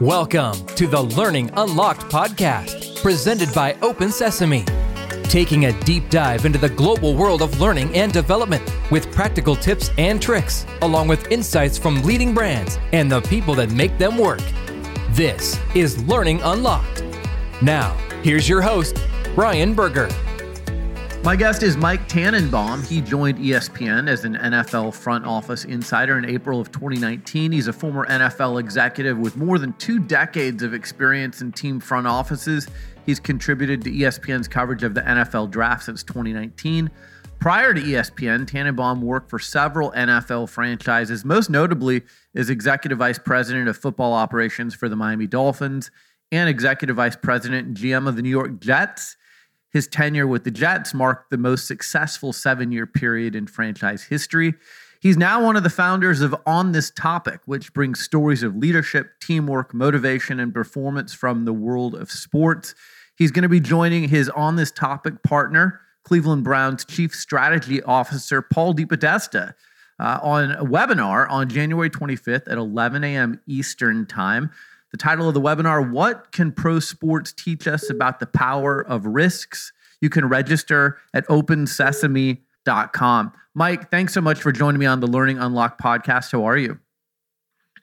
Welcome 0.00 0.64
to 0.76 0.86
the 0.86 1.02
Learning 1.02 1.50
Unlocked 1.58 2.10
podcast, 2.10 3.02
presented 3.02 3.52
by 3.52 3.76
Open 3.82 4.10
Sesame. 4.10 4.64
Taking 5.24 5.66
a 5.66 5.78
deep 5.82 6.08
dive 6.08 6.46
into 6.46 6.58
the 6.58 6.70
global 6.70 7.14
world 7.14 7.42
of 7.42 7.60
learning 7.60 7.94
and 7.94 8.10
development 8.10 8.62
with 8.90 9.12
practical 9.12 9.54
tips 9.54 9.90
and 9.98 10.20
tricks, 10.20 10.64
along 10.80 11.08
with 11.08 11.30
insights 11.30 11.76
from 11.76 12.00
leading 12.00 12.32
brands 12.32 12.78
and 12.94 13.12
the 13.12 13.20
people 13.20 13.54
that 13.56 13.72
make 13.72 13.98
them 13.98 14.16
work. 14.16 14.40
This 15.10 15.60
is 15.74 16.02
Learning 16.04 16.40
Unlocked. 16.44 17.04
Now, 17.60 17.94
here's 18.22 18.48
your 18.48 18.62
host, 18.62 18.98
Brian 19.34 19.74
Berger. 19.74 20.08
My 21.22 21.36
guest 21.36 21.62
is 21.62 21.76
Mike 21.76 22.08
Tannenbaum. 22.08 22.82
He 22.82 23.02
joined 23.02 23.38
ESPN 23.38 24.08
as 24.08 24.24
an 24.24 24.36
NFL 24.36 24.94
front 24.94 25.26
office 25.26 25.66
insider 25.66 26.16
in 26.16 26.24
April 26.24 26.58
of 26.58 26.72
2019. 26.72 27.52
He's 27.52 27.68
a 27.68 27.74
former 27.74 28.06
NFL 28.06 28.58
executive 28.58 29.18
with 29.18 29.36
more 29.36 29.58
than 29.58 29.74
two 29.74 29.98
decades 29.98 30.62
of 30.62 30.72
experience 30.72 31.42
in 31.42 31.52
team 31.52 31.78
front 31.78 32.06
offices. 32.06 32.68
He's 33.04 33.20
contributed 33.20 33.82
to 33.84 33.90
ESPN's 33.90 34.48
coverage 34.48 34.82
of 34.82 34.94
the 34.94 35.02
NFL 35.02 35.50
draft 35.50 35.84
since 35.84 36.02
2019. 36.02 36.90
Prior 37.38 37.74
to 37.74 37.80
ESPN, 37.80 38.46
Tannenbaum 38.46 39.02
worked 39.02 39.28
for 39.28 39.38
several 39.38 39.92
NFL 39.92 40.48
franchises, 40.48 41.22
most 41.22 41.50
notably 41.50 42.00
as 42.34 42.48
executive 42.48 42.96
vice 42.96 43.18
president 43.18 43.68
of 43.68 43.76
football 43.76 44.14
operations 44.14 44.74
for 44.74 44.88
the 44.88 44.96
Miami 44.96 45.26
Dolphins 45.26 45.90
and 46.32 46.48
executive 46.48 46.96
vice 46.96 47.16
president 47.16 47.66
and 47.66 47.76
GM 47.76 48.08
of 48.08 48.16
the 48.16 48.22
New 48.22 48.30
York 48.30 48.58
Jets. 48.58 49.16
His 49.72 49.86
tenure 49.86 50.26
with 50.26 50.44
the 50.44 50.50
Jets 50.50 50.92
marked 50.92 51.30
the 51.30 51.38
most 51.38 51.66
successful 51.66 52.32
seven 52.32 52.72
year 52.72 52.86
period 52.86 53.34
in 53.34 53.46
franchise 53.46 54.04
history. 54.04 54.54
He's 55.00 55.16
now 55.16 55.42
one 55.42 55.56
of 55.56 55.62
the 55.62 55.70
founders 55.70 56.20
of 56.20 56.34
On 56.44 56.72
This 56.72 56.90
Topic, 56.90 57.40
which 57.46 57.72
brings 57.72 58.00
stories 58.00 58.42
of 58.42 58.56
leadership, 58.56 59.12
teamwork, 59.20 59.72
motivation, 59.72 60.38
and 60.38 60.52
performance 60.52 61.14
from 61.14 61.46
the 61.46 61.54
world 61.54 61.94
of 61.94 62.10
sports. 62.10 62.74
He's 63.16 63.30
going 63.30 63.44
to 63.44 63.48
be 63.48 63.60
joining 63.60 64.08
his 64.08 64.28
On 64.30 64.56
This 64.56 64.70
Topic 64.70 65.22
partner, 65.22 65.80
Cleveland 66.04 66.44
Browns 66.44 66.84
Chief 66.84 67.14
Strategy 67.14 67.82
Officer 67.82 68.42
Paul 68.42 68.74
DePodesta, 68.74 69.54
uh, 69.98 70.18
on 70.22 70.52
a 70.52 70.64
webinar 70.64 71.30
on 71.30 71.48
January 71.48 71.90
25th 71.90 72.50
at 72.50 72.58
11 72.58 73.04
a.m. 73.04 73.40
Eastern 73.46 74.06
Time. 74.06 74.50
The 74.90 74.96
title 74.96 75.28
of 75.28 75.34
the 75.34 75.40
webinar 75.40 75.90
What 75.90 76.32
Can 76.32 76.50
Pro 76.50 76.80
Sports 76.80 77.32
Teach 77.32 77.68
Us 77.68 77.90
About 77.90 78.18
the 78.18 78.26
Power 78.26 78.80
of 78.80 79.06
Risks? 79.06 79.72
You 80.00 80.10
can 80.10 80.26
register 80.26 80.98
at 81.14 81.24
opensesame.com. 81.28 83.32
Mike, 83.54 83.90
thanks 83.90 84.14
so 84.14 84.20
much 84.20 84.40
for 84.40 84.50
joining 84.50 84.80
me 84.80 84.86
on 84.86 84.98
the 84.98 85.06
Learning 85.06 85.38
Unlocked 85.38 85.80
podcast. 85.80 86.32
How 86.32 86.44
are 86.44 86.56
you? 86.56 86.80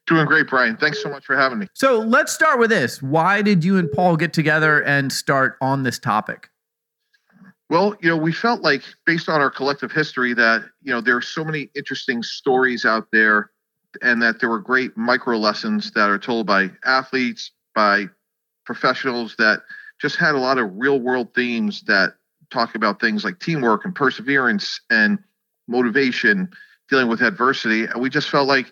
Doing 0.06 0.26
great, 0.26 0.48
Brian. 0.48 0.76
Thanks 0.76 1.02
so 1.02 1.10
much 1.10 1.26
for 1.26 1.38
having 1.38 1.60
me. 1.60 1.68
So 1.74 2.00
let's 2.00 2.34
start 2.34 2.60
with 2.60 2.70
this. 2.70 3.02
Why 3.02 3.42
did 3.42 3.64
you 3.64 3.78
and 3.78 3.90
Paul 3.92 4.18
get 4.18 4.34
together 4.34 4.84
and 4.84 5.12
start 5.12 5.58
on 5.62 5.84
this 5.84 6.00
topic? 6.00 6.50
Well, 7.70 7.96
you 8.02 8.10
know, 8.10 8.18
we 8.18 8.34
felt 8.34 8.62
like 8.62 8.84
based 9.06 9.30
on 9.30 9.42
our 9.42 9.52
collective 9.52 9.92
history 9.92 10.34
that, 10.34 10.64
you 10.82 10.94
know, 10.94 11.02
there 11.02 11.18
are 11.18 11.22
so 11.22 11.44
many 11.44 11.70
interesting 11.76 12.24
stories 12.24 12.86
out 12.86 13.10
there 13.12 13.52
and 14.02 14.22
that 14.22 14.40
there 14.40 14.50
were 14.50 14.60
great 14.60 14.96
micro 14.98 15.38
lessons 15.38 15.92
that 15.92 16.10
are 16.10 16.20
told 16.20 16.46
by 16.46 16.72
athletes, 16.86 17.52
by 17.76 18.06
professionals 18.66 19.36
that 19.38 19.62
just 20.00 20.18
had 20.18 20.36
a 20.36 20.40
lot 20.40 20.58
of 20.58 20.70
real 20.76 21.00
world 21.00 21.34
themes 21.34 21.82
that 21.84 22.14
talk 22.52 22.76
about 22.76 23.00
things 23.00 23.24
like 23.24 23.40
teamwork 23.40 23.86
and 23.86 23.96
perseverance 23.96 24.80
and 24.90 25.20
motivation, 25.68 26.50
dealing 26.90 27.08
with 27.08 27.22
adversity. 27.22 27.86
And 27.86 28.02
we 28.02 28.10
just 28.10 28.30
felt 28.30 28.48
like, 28.48 28.68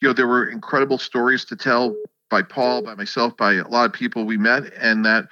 you 0.00 0.08
know, 0.08 0.12
there 0.12 0.28
were 0.28 0.46
incredible 0.46 0.98
stories 0.98 1.44
to 1.46 1.56
tell 1.56 1.96
by 2.30 2.42
Paul, 2.42 2.82
by 2.82 2.94
myself, 2.94 3.36
by 3.36 3.54
a 3.54 3.68
lot 3.68 3.86
of 3.86 3.92
people 3.92 4.24
we 4.24 4.36
met, 4.36 4.72
and 4.74 5.04
that 5.04 5.26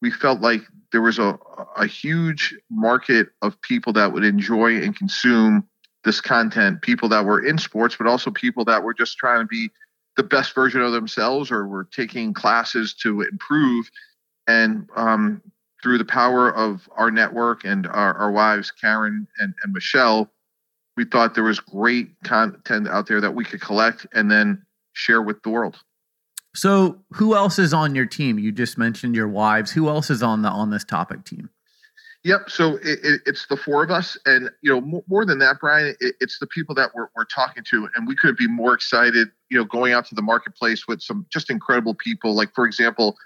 we 0.00 0.10
felt 0.10 0.40
like 0.40 0.62
there 0.92 1.02
was 1.02 1.18
a, 1.18 1.38
a 1.76 1.86
huge 1.86 2.54
market 2.70 3.28
of 3.42 3.60
people 3.60 3.92
that 3.92 4.12
would 4.12 4.24
enjoy 4.24 4.76
and 4.76 4.96
consume 4.96 5.66
this 6.06 6.20
content, 6.20 6.80
people 6.82 7.08
that 7.08 7.24
were 7.24 7.44
in 7.44 7.58
sports, 7.58 7.96
but 7.96 8.06
also 8.06 8.30
people 8.30 8.64
that 8.64 8.82
were 8.82 8.94
just 8.94 9.18
trying 9.18 9.40
to 9.40 9.46
be 9.46 9.68
the 10.16 10.22
best 10.22 10.54
version 10.54 10.80
of 10.80 10.92
themselves 10.92 11.50
or 11.50 11.66
were 11.66 11.84
taking 11.84 12.32
classes 12.32 12.94
to 12.94 13.22
improve. 13.22 13.90
And 14.46 14.88
um, 14.94 15.42
through 15.82 15.98
the 15.98 16.04
power 16.04 16.48
of 16.54 16.88
our 16.96 17.10
network 17.10 17.64
and 17.64 17.88
our, 17.88 18.14
our 18.14 18.30
wives, 18.30 18.70
Karen 18.70 19.26
and, 19.40 19.52
and 19.64 19.72
Michelle, 19.72 20.30
we 20.96 21.04
thought 21.04 21.34
there 21.34 21.44
was 21.44 21.58
great 21.58 22.08
content 22.22 22.88
out 22.88 23.08
there 23.08 23.20
that 23.20 23.34
we 23.34 23.44
could 23.44 23.60
collect 23.60 24.06
and 24.14 24.30
then 24.30 24.64
share 24.92 25.20
with 25.20 25.42
the 25.42 25.50
world. 25.50 25.76
So, 26.54 27.02
who 27.14 27.34
else 27.34 27.58
is 27.58 27.74
on 27.74 27.94
your 27.94 28.06
team? 28.06 28.38
You 28.38 28.52
just 28.52 28.78
mentioned 28.78 29.14
your 29.14 29.28
wives. 29.28 29.72
Who 29.72 29.88
else 29.88 30.08
is 30.08 30.22
on 30.22 30.40
the 30.40 30.48
on 30.48 30.70
this 30.70 30.84
topic 30.84 31.24
team? 31.24 31.50
Yep. 32.26 32.50
So 32.50 32.74
it, 32.78 32.98
it, 33.04 33.20
it's 33.24 33.46
the 33.46 33.56
four 33.56 33.84
of 33.84 33.92
us, 33.92 34.18
and 34.26 34.50
you 34.60 34.74
know, 34.74 34.80
more, 34.80 35.04
more 35.06 35.24
than 35.24 35.38
that, 35.38 35.60
Brian, 35.60 35.94
it, 36.00 36.16
it's 36.18 36.40
the 36.40 36.46
people 36.48 36.74
that 36.74 36.92
we're, 36.92 37.06
we're 37.14 37.24
talking 37.24 37.62
to, 37.70 37.88
and 37.94 38.04
we 38.04 38.16
couldn't 38.16 38.36
be 38.36 38.48
more 38.48 38.74
excited. 38.74 39.28
You 39.48 39.58
know, 39.58 39.64
going 39.64 39.92
out 39.92 40.06
to 40.06 40.16
the 40.16 40.22
marketplace 40.22 40.88
with 40.88 41.00
some 41.00 41.24
just 41.32 41.50
incredible 41.50 41.94
people. 41.94 42.34
Like, 42.34 42.52
for 42.52 42.66
example, 42.66 43.16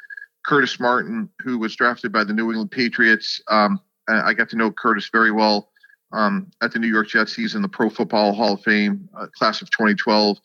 Curtis 0.45 0.79
Martin, 0.79 1.31
who 1.43 1.57
was 1.57 1.75
drafted 1.75 2.13
by 2.13 2.25
the 2.25 2.35
New 2.35 2.51
England 2.51 2.73
Patriots. 2.73 3.41
Um, 3.49 3.81
I 4.07 4.35
got 4.35 4.51
to 4.51 4.57
know 4.57 4.71
Curtis 4.71 5.09
very 5.11 5.31
well 5.31 5.71
um, 6.13 6.51
at 6.61 6.75
the 6.75 6.79
New 6.79 6.89
York 6.89 7.09
Jets. 7.09 7.35
He's 7.35 7.55
in 7.55 7.63
the 7.63 7.71
Pro 7.71 7.89
Football 7.89 8.35
Hall 8.35 8.53
of 8.53 8.61
Fame 8.61 9.09
uh, 9.19 9.29
class 9.29 9.63
of 9.63 9.71
2012. 9.71 10.37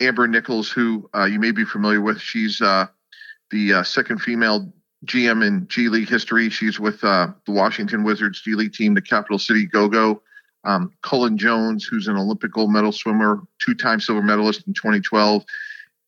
Amber 0.00 0.26
Nichols, 0.26 0.72
who 0.72 1.08
uh, 1.14 1.26
you 1.26 1.38
may 1.38 1.52
be 1.52 1.64
familiar 1.64 2.00
with, 2.00 2.20
she's 2.20 2.60
uh, 2.60 2.88
the 3.52 3.74
uh, 3.74 3.82
second 3.84 4.22
female 4.22 4.72
GM 5.06 5.46
in 5.46 5.66
G 5.68 5.88
League 5.88 6.08
history. 6.08 6.48
She's 6.48 6.78
with 6.78 7.02
uh, 7.02 7.28
the 7.46 7.52
Washington 7.52 8.04
Wizards 8.04 8.40
G 8.40 8.54
League 8.54 8.72
team, 8.72 8.94
the 8.94 9.02
Capital 9.02 9.38
City 9.38 9.66
Go 9.66 9.88
Go. 9.88 10.22
Um, 10.64 10.92
Cullen 11.02 11.36
Jones, 11.36 11.84
who's 11.84 12.06
an 12.06 12.16
Olympic 12.16 12.52
gold 12.52 12.70
medal 12.70 12.92
swimmer, 12.92 13.40
two-time 13.58 13.98
silver 13.98 14.22
medalist 14.22 14.64
in 14.68 14.74
2012, 14.74 15.44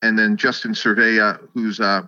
and 0.01 0.17
then 0.17 0.37
Justin 0.37 0.75
Cervea, 0.75 1.41
who's 1.53 1.81
uh, 1.81 2.03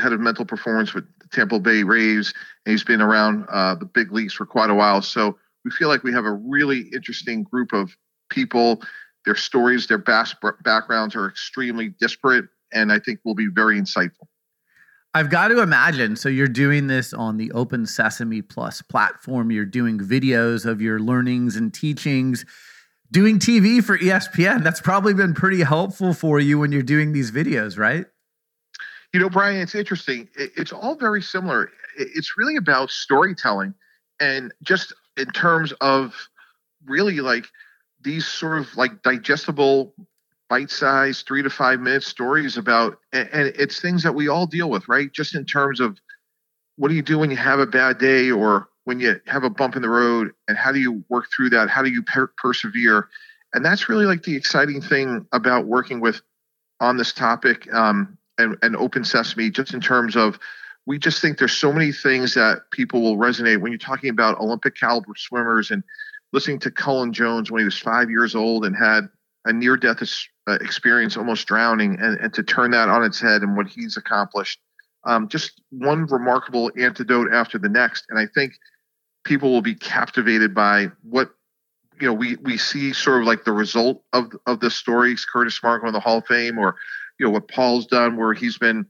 head 0.00 0.14
of 0.14 0.20
mental 0.20 0.46
performance 0.46 0.94
with 0.94 1.04
the 1.18 1.28
Tampa 1.28 1.60
Bay 1.60 1.82
Rays, 1.82 2.32
and 2.64 2.70
he's 2.72 2.84
been 2.84 3.02
around 3.02 3.44
uh, 3.50 3.74
the 3.74 3.84
big 3.84 4.10
leagues 4.10 4.32
for 4.32 4.46
quite 4.46 4.70
a 4.70 4.74
while. 4.74 5.02
So 5.02 5.36
we 5.64 5.70
feel 5.70 5.88
like 5.88 6.02
we 6.02 6.12
have 6.12 6.24
a 6.24 6.32
really 6.32 6.88
interesting 6.94 7.42
group 7.42 7.74
of 7.74 7.94
people. 8.30 8.82
Their 9.26 9.36
stories, 9.36 9.86
their 9.86 9.98
backgrounds 9.98 11.14
are 11.14 11.28
extremely 11.28 11.90
disparate, 12.00 12.46
and 12.72 12.90
I 12.90 12.98
think 12.98 13.20
will 13.22 13.34
be 13.34 13.48
very 13.52 13.78
insightful. 13.78 14.28
I've 15.14 15.28
got 15.28 15.48
to 15.48 15.60
imagine. 15.60 16.16
So 16.16 16.28
you're 16.28 16.48
doing 16.48 16.86
this 16.86 17.12
on 17.12 17.36
the 17.36 17.52
Open 17.52 17.84
Sesame 17.84 18.40
Plus 18.40 18.80
platform. 18.80 19.50
You're 19.50 19.66
doing 19.66 19.98
videos 19.98 20.64
of 20.64 20.80
your 20.80 20.98
learnings 20.98 21.56
and 21.56 21.72
teachings, 21.72 22.46
doing 23.10 23.38
TV 23.38 23.84
for 23.84 23.98
ESPN. 23.98 24.64
That's 24.64 24.80
probably 24.80 25.12
been 25.12 25.34
pretty 25.34 25.62
helpful 25.62 26.14
for 26.14 26.40
you 26.40 26.58
when 26.58 26.72
you're 26.72 26.82
doing 26.82 27.12
these 27.12 27.30
videos, 27.30 27.78
right? 27.78 28.06
You 29.12 29.20
know, 29.20 29.28
Brian, 29.28 29.60
it's 29.60 29.74
interesting. 29.74 30.28
It's 30.34 30.72
all 30.72 30.94
very 30.94 31.20
similar. 31.20 31.70
It's 31.98 32.38
really 32.38 32.56
about 32.56 32.90
storytelling 32.90 33.74
and 34.18 34.52
just 34.62 34.94
in 35.18 35.26
terms 35.26 35.72
of 35.82 36.14
really 36.86 37.20
like 37.20 37.46
these 38.00 38.26
sort 38.26 38.58
of 38.58 38.74
like 38.78 39.02
digestible 39.02 39.94
bite-sized 40.52 41.26
three 41.26 41.42
to 41.42 41.48
five 41.48 41.80
minute 41.80 42.02
stories 42.02 42.58
about 42.58 42.98
and, 43.14 43.26
it's 43.32 43.80
things 43.80 44.02
that 44.02 44.14
we 44.14 44.28
all 44.28 44.46
deal 44.46 44.68
with 44.68 44.86
right? 44.86 45.10
Just 45.10 45.34
in 45.34 45.46
terms 45.46 45.80
of 45.80 45.98
what 46.76 46.88
do 46.88 46.94
you 46.94 47.00
do 47.00 47.18
when 47.18 47.30
you 47.30 47.38
have 47.38 47.58
a 47.58 47.66
bad 47.66 47.96
day 47.96 48.30
or 48.30 48.68
when 48.84 49.00
you 49.00 49.18
have 49.26 49.44
a 49.44 49.48
bump 49.48 49.76
in 49.76 49.82
the 49.82 49.88
road? 49.88 50.32
And 50.48 50.58
how 50.58 50.70
do 50.70 50.78
you 50.78 51.02
work 51.08 51.24
through 51.34 51.48
that? 51.50 51.70
How 51.70 51.80
do 51.80 51.88
you 51.88 52.02
per- 52.02 52.34
persevere? 52.36 53.08
And 53.54 53.64
that's 53.64 53.88
really 53.88 54.04
like 54.04 54.24
the 54.24 54.36
exciting 54.36 54.82
thing 54.82 55.26
about 55.32 55.64
working 55.64 56.00
with 56.00 56.20
on 56.80 56.98
this 56.98 57.14
topic 57.14 57.72
um, 57.72 58.18
and, 58.36 58.58
and 58.60 58.76
open 58.76 59.04
sesame 59.04 59.48
just 59.48 59.72
in 59.72 59.80
terms 59.80 60.16
of 60.16 60.38
we 60.84 60.98
just 60.98 61.22
think 61.22 61.38
there's 61.38 61.56
so 61.56 61.72
many 61.72 61.92
things 61.92 62.34
that 62.34 62.70
people 62.72 63.00
will 63.00 63.16
resonate. 63.16 63.58
When 63.58 63.72
you're 63.72 63.78
talking 63.78 64.10
about 64.10 64.38
olympic 64.38 64.76
caliber 64.76 65.14
swimmers 65.16 65.70
and 65.70 65.82
listening 66.34 66.58
to 66.58 66.70
cullen 66.70 67.14
jones 67.14 67.50
when 67.50 67.60
he 67.60 67.64
was 67.64 67.78
five 67.78 68.10
years 68.10 68.34
old 68.34 68.66
and 68.66 68.76
had 68.76 69.08
a 69.44 69.52
near 69.52 69.76
death 69.76 70.02
uh, 70.46 70.52
experience, 70.60 71.16
almost 71.16 71.46
drowning, 71.46 71.98
and, 72.00 72.18
and 72.20 72.34
to 72.34 72.42
turn 72.42 72.70
that 72.72 72.88
on 72.88 73.04
its 73.04 73.20
head 73.20 73.42
and 73.42 73.56
what 73.56 73.66
he's 73.66 73.96
accomplished. 73.96 74.60
Um, 75.04 75.28
just 75.28 75.60
one 75.70 76.06
remarkable 76.06 76.70
antidote 76.78 77.32
after 77.32 77.58
the 77.58 77.68
next. 77.68 78.06
And 78.08 78.18
I 78.18 78.26
think 78.26 78.54
people 79.24 79.50
will 79.50 79.62
be 79.62 79.74
captivated 79.74 80.54
by 80.54 80.90
what 81.02 81.30
you 82.00 82.06
know 82.06 82.12
we 82.12 82.36
we 82.36 82.56
see 82.58 82.92
sort 82.92 83.20
of 83.20 83.26
like 83.26 83.44
the 83.44 83.52
result 83.52 84.02
of 84.12 84.32
of 84.46 84.60
the 84.60 84.70
stories 84.70 85.24
curtis 85.24 85.60
martin 85.62 85.92
the 85.92 86.00
hall 86.00 86.18
of 86.18 86.26
fame 86.26 86.58
or 86.58 86.74
you 87.18 87.26
know 87.26 87.30
what 87.30 87.48
paul's 87.48 87.86
done 87.86 88.16
where 88.16 88.32
he's 88.32 88.58
been 88.58 88.86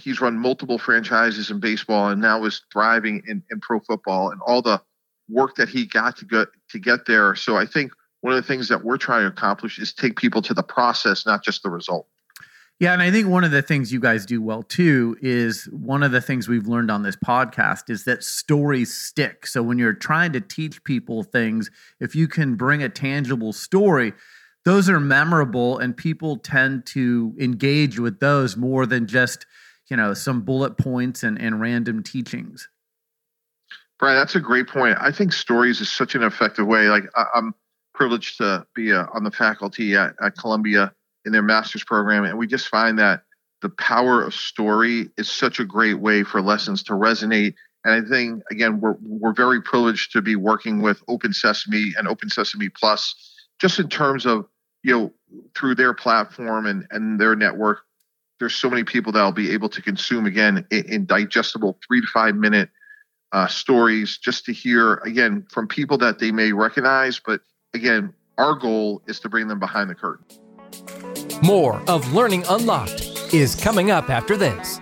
he's 0.00 0.20
run 0.20 0.38
multiple 0.38 0.78
franchises 0.78 1.50
in 1.50 1.60
baseball 1.60 2.08
and 2.08 2.20
now 2.20 2.44
is 2.44 2.62
thriving 2.72 3.22
in, 3.26 3.42
in 3.50 3.60
pro 3.60 3.80
football 3.80 4.30
and 4.30 4.40
all 4.46 4.62
the 4.62 4.80
work 5.28 5.56
that 5.56 5.68
he 5.68 5.86
got 5.86 6.16
to 6.16 6.24
get 6.24 6.48
to 6.70 6.78
get 6.78 7.06
there 7.06 7.34
so 7.34 7.56
i 7.56 7.66
think 7.66 7.92
one 8.22 8.32
of 8.32 8.42
the 8.42 8.46
things 8.46 8.68
that 8.68 8.82
we're 8.82 8.96
trying 8.96 9.22
to 9.22 9.28
accomplish 9.28 9.78
is 9.78 9.92
take 9.92 10.16
people 10.16 10.42
to 10.42 10.54
the 10.54 10.62
process 10.62 11.26
not 11.26 11.44
just 11.44 11.62
the 11.62 11.70
result 11.70 12.08
yeah, 12.82 12.92
and 12.92 13.00
I 13.00 13.12
think 13.12 13.28
one 13.28 13.44
of 13.44 13.52
the 13.52 13.62
things 13.62 13.92
you 13.92 14.00
guys 14.00 14.26
do 14.26 14.42
well 14.42 14.64
too 14.64 15.16
is 15.22 15.68
one 15.70 16.02
of 16.02 16.10
the 16.10 16.20
things 16.20 16.48
we've 16.48 16.66
learned 16.66 16.90
on 16.90 17.04
this 17.04 17.14
podcast 17.14 17.88
is 17.88 18.02
that 18.06 18.24
stories 18.24 18.92
stick. 18.92 19.46
So 19.46 19.62
when 19.62 19.78
you're 19.78 19.92
trying 19.92 20.32
to 20.32 20.40
teach 20.40 20.82
people 20.82 21.22
things, 21.22 21.70
if 22.00 22.16
you 22.16 22.26
can 22.26 22.56
bring 22.56 22.82
a 22.82 22.88
tangible 22.88 23.52
story, 23.52 24.14
those 24.64 24.88
are 24.88 24.98
memorable 24.98 25.78
and 25.78 25.96
people 25.96 26.38
tend 26.38 26.84
to 26.86 27.36
engage 27.38 28.00
with 28.00 28.18
those 28.18 28.56
more 28.56 28.84
than 28.84 29.06
just, 29.06 29.46
you 29.88 29.96
know, 29.96 30.12
some 30.12 30.42
bullet 30.42 30.76
points 30.76 31.22
and, 31.22 31.40
and 31.40 31.60
random 31.60 32.02
teachings. 32.02 32.68
Brian, 34.00 34.16
that's 34.16 34.34
a 34.34 34.40
great 34.40 34.66
point. 34.66 34.98
I 35.00 35.12
think 35.12 35.32
stories 35.32 35.80
is 35.80 35.88
such 35.88 36.16
an 36.16 36.24
effective 36.24 36.66
way. 36.66 36.88
Like 36.88 37.04
I, 37.14 37.26
am 37.36 37.54
privileged 37.94 38.38
to 38.38 38.66
be 38.74 38.92
uh, 38.92 39.06
on 39.12 39.24
the 39.24 39.30
faculty 39.30 39.94
at, 39.96 40.14
at 40.22 40.36
Columbia 40.36 40.92
in 41.24 41.32
their 41.32 41.42
master's 41.42 41.84
program. 41.84 42.24
And 42.24 42.38
we 42.38 42.46
just 42.46 42.68
find 42.68 42.98
that 42.98 43.22
the 43.62 43.68
power 43.70 44.22
of 44.22 44.34
story 44.34 45.08
is 45.16 45.30
such 45.30 45.60
a 45.60 45.64
great 45.64 46.00
way 46.00 46.24
for 46.24 46.42
lessons 46.42 46.82
to 46.84 46.92
resonate. 46.92 47.54
And 47.84 47.94
I 47.94 48.08
think 48.08 48.42
again, 48.50 48.80
we're 48.80 48.96
we're 49.00 49.32
very 49.32 49.62
privileged 49.62 50.12
to 50.12 50.22
be 50.22 50.36
working 50.36 50.82
with 50.82 51.02
Open 51.08 51.32
Sesame 51.32 51.92
and 51.96 52.06
Open 52.06 52.28
Sesame 52.28 52.68
Plus, 52.68 53.14
just 53.60 53.78
in 53.78 53.88
terms 53.88 54.26
of 54.26 54.46
you 54.82 54.92
know 54.92 55.12
through 55.56 55.76
their 55.76 55.94
platform 55.94 56.66
and 56.66 56.86
and 56.90 57.20
their 57.20 57.34
network. 57.34 57.80
There's 58.38 58.54
so 58.54 58.68
many 58.68 58.82
people 58.82 59.12
that'll 59.12 59.32
be 59.32 59.52
able 59.52 59.68
to 59.68 59.80
consume 59.80 60.26
again 60.26 60.66
in, 60.70 60.84
in 60.86 61.06
digestible 61.06 61.78
three 61.86 62.00
to 62.00 62.06
five 62.08 62.34
minute 62.34 62.70
uh, 63.30 63.46
stories, 63.46 64.18
just 64.18 64.44
to 64.46 64.52
hear 64.52 64.94
again 64.94 65.46
from 65.50 65.68
people 65.68 65.98
that 65.98 66.18
they 66.18 66.32
may 66.32 66.52
recognize. 66.52 67.20
But 67.24 67.40
again, 67.74 68.12
our 68.38 68.54
goal 68.54 69.02
is 69.06 69.20
to 69.20 69.28
bring 69.28 69.48
them 69.48 69.58
behind 69.58 69.90
the 69.90 69.94
curtain. 69.94 70.24
More 71.42 71.82
of 71.88 72.12
Learning 72.12 72.44
Unlocked 72.48 73.34
is 73.34 73.54
coming 73.54 73.90
up 73.90 74.10
after 74.10 74.36
this. 74.36 74.80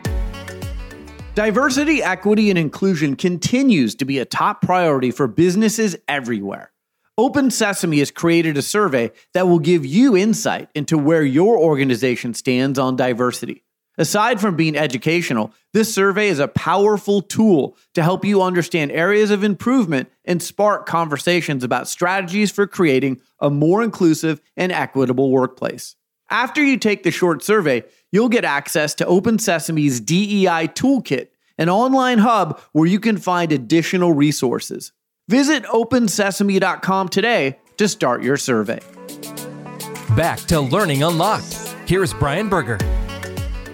Diversity, 1.34 2.02
equity, 2.02 2.50
and 2.50 2.58
inclusion 2.58 3.16
continues 3.16 3.94
to 3.96 4.04
be 4.04 4.18
a 4.18 4.24
top 4.24 4.62
priority 4.62 5.10
for 5.10 5.26
businesses 5.26 5.96
everywhere. 6.08 6.72
Open 7.16 7.50
Sesame 7.50 7.98
has 7.98 8.10
created 8.10 8.56
a 8.56 8.62
survey 8.62 9.10
that 9.34 9.46
will 9.46 9.58
give 9.58 9.84
you 9.84 10.16
insight 10.16 10.68
into 10.74 10.98
where 10.98 11.22
your 11.22 11.58
organization 11.58 12.34
stands 12.34 12.78
on 12.78 12.96
diversity. 12.96 13.64
Aside 14.00 14.40
from 14.40 14.56
being 14.56 14.78
educational, 14.78 15.52
this 15.74 15.94
survey 15.94 16.28
is 16.28 16.38
a 16.38 16.48
powerful 16.48 17.20
tool 17.20 17.76
to 17.92 18.02
help 18.02 18.24
you 18.24 18.40
understand 18.40 18.90
areas 18.92 19.30
of 19.30 19.44
improvement 19.44 20.10
and 20.24 20.42
spark 20.42 20.86
conversations 20.86 21.62
about 21.62 21.86
strategies 21.86 22.50
for 22.50 22.66
creating 22.66 23.20
a 23.40 23.50
more 23.50 23.82
inclusive 23.82 24.40
and 24.56 24.72
equitable 24.72 25.30
workplace. 25.30 25.96
After 26.30 26.64
you 26.64 26.78
take 26.78 27.02
the 27.02 27.10
short 27.10 27.44
survey, 27.44 27.84
you'll 28.10 28.30
get 28.30 28.46
access 28.46 28.94
to 28.94 29.06
Open 29.06 29.36
Sesame's 29.36 30.00
DEI 30.00 30.68
Toolkit, 30.68 31.28
an 31.58 31.68
online 31.68 32.20
hub 32.20 32.58
where 32.72 32.86
you 32.86 33.00
can 33.00 33.18
find 33.18 33.52
additional 33.52 34.14
resources. 34.14 34.92
Visit 35.28 35.64
opensesame.com 35.64 37.10
today 37.10 37.58
to 37.76 37.86
start 37.86 38.22
your 38.22 38.38
survey. 38.38 38.80
Back 40.16 40.38
to 40.46 40.58
Learning 40.62 41.02
Unlocked. 41.02 41.52
Here's 41.84 42.14
Brian 42.14 42.48
Berger. 42.48 42.78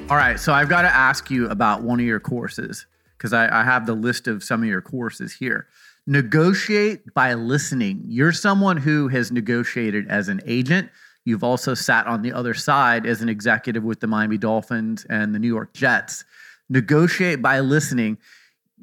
All 0.08 0.16
right, 0.16 0.38
so 0.38 0.52
I've 0.52 0.68
got 0.68 0.82
to 0.82 0.94
ask 0.94 1.30
you 1.30 1.48
about 1.48 1.82
one 1.82 1.98
of 1.98 2.06
your 2.06 2.20
courses 2.20 2.86
because 3.16 3.32
I, 3.32 3.60
I 3.60 3.64
have 3.64 3.86
the 3.86 3.94
list 3.94 4.28
of 4.28 4.44
some 4.44 4.62
of 4.62 4.68
your 4.68 4.80
courses 4.80 5.32
here. 5.32 5.66
Negotiate 6.06 7.12
by 7.14 7.34
listening. 7.34 8.04
You're 8.06 8.32
someone 8.32 8.76
who 8.76 9.08
has 9.08 9.32
negotiated 9.32 10.06
as 10.08 10.28
an 10.28 10.40
agent 10.46 10.90
You've 11.26 11.44
also 11.44 11.74
sat 11.74 12.06
on 12.06 12.22
the 12.22 12.32
other 12.32 12.54
side 12.54 13.04
as 13.04 13.20
an 13.20 13.28
executive 13.28 13.82
with 13.82 13.98
the 13.98 14.06
Miami 14.06 14.38
Dolphins 14.38 15.04
and 15.10 15.34
the 15.34 15.40
New 15.40 15.48
York 15.48 15.74
Jets. 15.74 16.24
Negotiate 16.70 17.42
by 17.42 17.60
listening. 17.60 18.16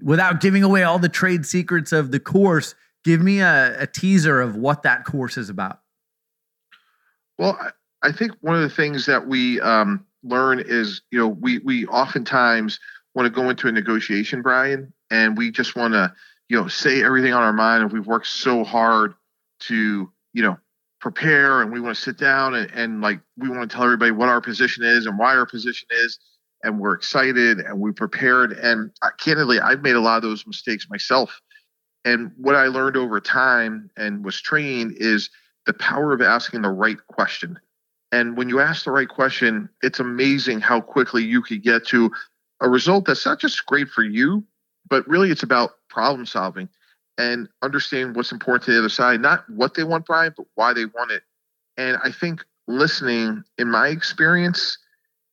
Without 0.03 0.41
giving 0.41 0.61
away 0.61 0.83
all 0.83 0.99
the 0.99 1.07
trade 1.07 1.45
secrets 1.45 1.93
of 1.93 2.11
the 2.11 2.19
course, 2.19 2.75
give 3.05 3.21
me 3.21 3.39
a, 3.39 3.81
a 3.81 3.87
teaser 3.87 4.41
of 4.41 4.57
what 4.57 4.83
that 4.83 5.05
course 5.05 5.37
is 5.37 5.49
about. 5.49 5.79
Well, 7.37 7.57
I 8.01 8.11
think 8.11 8.33
one 8.41 8.55
of 8.55 8.61
the 8.61 8.75
things 8.75 9.05
that 9.05 9.25
we 9.25 9.61
um, 9.61 10.05
learn 10.23 10.61
is, 10.65 11.01
you 11.11 11.19
know, 11.19 11.27
we 11.27 11.59
we 11.59 11.85
oftentimes 11.87 12.79
want 13.15 13.25
to 13.25 13.29
go 13.29 13.49
into 13.49 13.67
a 13.67 13.71
negotiation, 13.71 14.41
Brian, 14.41 14.93
and 15.11 15.37
we 15.37 15.51
just 15.51 15.75
want 15.75 15.93
to, 15.93 16.13
you 16.49 16.59
know, 16.59 16.67
say 16.67 17.03
everything 17.03 17.33
on 17.33 17.43
our 17.43 17.53
mind, 17.53 17.83
and 17.83 17.91
we've 17.91 18.07
worked 18.07 18.27
so 18.27 18.63
hard 18.63 19.13
to, 19.61 20.11
you 20.33 20.41
know, 20.43 20.57
prepare 21.03 21.61
and 21.61 21.69
we 21.69 21.81
want 21.81 21.93
to 21.93 22.01
sit 22.01 22.17
down 22.17 22.55
and, 22.55 22.71
and 22.71 23.01
like 23.01 23.19
we 23.35 23.49
want 23.49 23.69
to 23.69 23.75
tell 23.75 23.83
everybody 23.83 24.11
what 24.11 24.29
our 24.29 24.39
position 24.39 24.85
is 24.85 25.05
and 25.05 25.19
why 25.19 25.35
our 25.35 25.45
position 25.45 25.85
is 25.91 26.17
and 26.63 26.79
we're 26.79 26.93
excited 26.93 27.59
and 27.59 27.77
we 27.77 27.91
prepared 27.91 28.53
and 28.53 28.89
uh, 29.01 29.09
candidly 29.19 29.59
i've 29.59 29.81
made 29.81 29.97
a 29.97 29.99
lot 29.99 30.15
of 30.15 30.23
those 30.23 30.47
mistakes 30.47 30.87
myself. 30.89 31.41
And 32.05 32.31
what 32.37 32.55
i 32.55 32.67
learned 32.67 32.95
over 32.95 33.19
time 33.19 33.89
and 33.97 34.23
was 34.23 34.39
trained 34.39 34.93
is 34.95 35.29
the 35.65 35.73
power 35.73 36.13
of 36.13 36.21
asking 36.21 36.61
the 36.61 36.69
right 36.69 37.05
question 37.07 37.59
and 38.13 38.37
when 38.37 38.47
you 38.47 38.61
ask 38.61 38.85
the 38.85 38.91
right 38.91 39.09
question 39.09 39.67
it's 39.81 39.99
amazing 39.99 40.61
how 40.61 40.79
quickly 40.79 41.23
you 41.23 41.41
could 41.41 41.61
get 41.61 41.85
to 41.85 42.09
a 42.61 42.69
result 42.69 43.05
that's 43.05 43.25
not 43.25 43.39
just 43.39 43.65
great 43.65 43.89
for 43.89 44.03
you 44.03 44.43
but 44.89 45.07
really 45.07 45.31
it's 45.31 45.43
about 45.43 45.71
problem 45.89 46.25
solving 46.25 46.69
and 47.17 47.47
understand 47.61 48.15
what's 48.15 48.31
important 48.31 48.63
to 48.65 48.71
the 48.71 48.79
other 48.79 48.89
side, 48.89 49.21
not 49.21 49.47
what 49.49 49.75
they 49.75 49.83
want, 49.83 50.05
Brian, 50.05 50.33
but 50.35 50.47
why 50.55 50.73
they 50.73 50.85
want 50.85 51.11
it. 51.11 51.23
And 51.77 51.97
I 52.03 52.11
think 52.11 52.43
listening, 52.67 53.43
in 53.57 53.69
my 53.69 53.87
experience, 53.87 54.77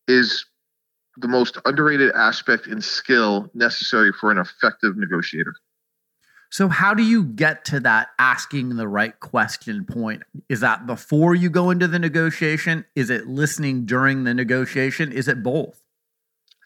is 0.09 0.45
the 1.17 1.29
most 1.29 1.59
underrated 1.65 2.13
aspect 2.13 2.67
and 2.67 2.83
skill 2.83 3.51
necessary 3.55 4.13
for 4.13 4.31
an 4.31 4.39
effective 4.39 4.97
negotiator. 4.97 5.55
So, 6.51 6.69
how 6.69 6.95
do 6.95 7.05
you 7.05 7.25
get 7.25 7.65
to 7.67 7.81
that 7.81 8.09
asking 8.19 8.77
the 8.77 8.89
right 8.89 9.19
question 9.21 9.85
point? 9.85 10.25
Is 10.49 10.61
that 10.61 10.87
before 10.87 11.35
you 11.35 11.49
go 11.49 11.71
into 11.71 11.87
the 11.87 11.99
negotiation? 11.99 12.85
Is 12.97 13.09
it 13.09 13.29
listening 13.29 13.87
during 13.87 14.25
the 14.25 14.35
negotiation? 14.35 15.13
Is 15.13 15.29
it 15.29 15.43
both? 15.43 15.81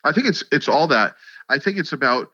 I 0.05 0.13
think 0.13 0.27
it's 0.27 0.43
it's 0.51 0.69
all 0.69 0.87
that. 0.89 1.15
I 1.51 1.59
think 1.59 1.79
it's 1.79 1.93
about 1.93 2.31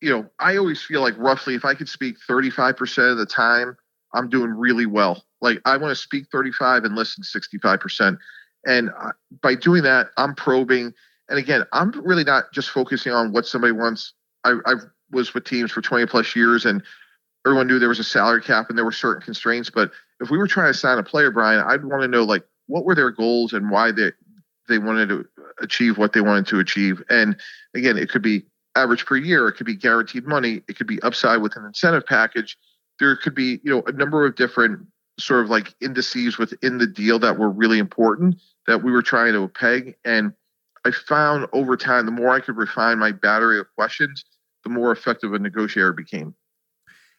you 0.00 0.10
know, 0.10 0.28
I 0.40 0.56
always 0.56 0.82
feel 0.82 1.00
like 1.00 1.14
roughly 1.16 1.54
if 1.54 1.64
I 1.64 1.74
could 1.74 1.88
speak 1.88 2.16
35% 2.28 3.12
of 3.12 3.18
the 3.18 3.24
time, 3.24 3.76
I'm 4.12 4.28
doing 4.28 4.50
really 4.50 4.84
well. 4.84 5.24
Like 5.40 5.60
I 5.64 5.76
want 5.76 5.92
to 5.92 5.96
speak 5.96 6.26
35 6.30 6.84
and 6.84 6.96
listen 6.96 7.22
65%. 7.22 8.18
And 8.66 8.90
by 9.42 9.54
doing 9.54 9.84
that, 9.84 10.08
I'm 10.16 10.34
probing. 10.34 10.92
And 11.28 11.38
again, 11.38 11.64
I'm 11.72 11.92
really 12.04 12.24
not 12.24 12.52
just 12.52 12.70
focusing 12.70 13.12
on 13.12 13.32
what 13.32 13.46
somebody 13.46 13.72
wants. 13.72 14.12
I, 14.44 14.58
I 14.66 14.74
was 15.12 15.34
with 15.34 15.44
teams 15.44 15.70
for 15.70 15.80
20 15.80 16.06
plus 16.06 16.34
years 16.34 16.64
and 16.64 16.82
everyone 17.46 17.66
knew 17.66 17.78
there 17.78 17.88
was 17.88 17.98
a 17.98 18.04
salary 18.04 18.42
cap 18.42 18.68
and 18.68 18.78
there 18.78 18.84
were 18.84 18.92
certain 18.92 19.22
constraints. 19.22 19.70
But 19.70 19.90
if 20.20 20.30
we 20.30 20.38
were 20.38 20.46
trying 20.46 20.72
to 20.72 20.78
sign 20.78 20.98
a 20.98 21.02
player, 21.02 21.30
Brian, 21.30 21.64
I'd 21.66 21.84
want 21.84 22.02
to 22.02 22.08
know 22.08 22.24
like 22.24 22.44
what 22.66 22.84
were 22.84 22.94
their 22.94 23.10
goals 23.10 23.52
and 23.52 23.70
why 23.70 23.92
they 23.92 24.12
they 24.68 24.78
wanted 24.78 25.08
to 25.08 25.26
achieve 25.60 25.98
what 25.98 26.12
they 26.12 26.20
wanted 26.20 26.46
to 26.46 26.60
achieve. 26.60 27.02
And 27.10 27.36
again, 27.74 27.98
it 27.98 28.08
could 28.08 28.22
be 28.22 28.44
average 28.76 29.04
per 29.04 29.16
year. 29.16 29.48
It 29.48 29.54
could 29.54 29.66
be 29.66 29.74
guaranteed 29.74 30.26
money. 30.26 30.62
It 30.68 30.76
could 30.76 30.86
be 30.86 31.02
upside 31.02 31.42
with 31.42 31.56
an 31.56 31.64
incentive 31.64 32.06
package. 32.06 32.56
There 33.00 33.16
could 33.16 33.34
be, 33.34 33.60
you 33.64 33.70
know, 33.70 33.82
a 33.86 33.92
number 33.92 34.24
of 34.24 34.36
different 34.36 34.86
sort 35.18 35.44
of 35.44 35.50
like 35.50 35.74
indices 35.80 36.38
within 36.38 36.78
the 36.78 36.86
deal 36.86 37.18
that 37.18 37.38
were 37.38 37.50
really 37.50 37.78
important 37.78 38.40
that 38.66 38.82
we 38.82 38.92
were 38.92 39.02
trying 39.02 39.32
to 39.32 39.48
peg. 39.48 39.96
And 40.04 40.32
I 40.84 40.90
found 40.90 41.46
over 41.52 41.76
time, 41.76 42.06
the 42.06 42.12
more 42.12 42.30
I 42.30 42.40
could 42.40 42.56
refine 42.56 42.98
my 42.98 43.12
battery 43.12 43.58
of 43.58 43.66
questions, 43.74 44.24
the 44.64 44.70
more 44.70 44.92
effective 44.92 45.32
a 45.34 45.38
negotiator 45.38 45.92
became. 45.92 46.34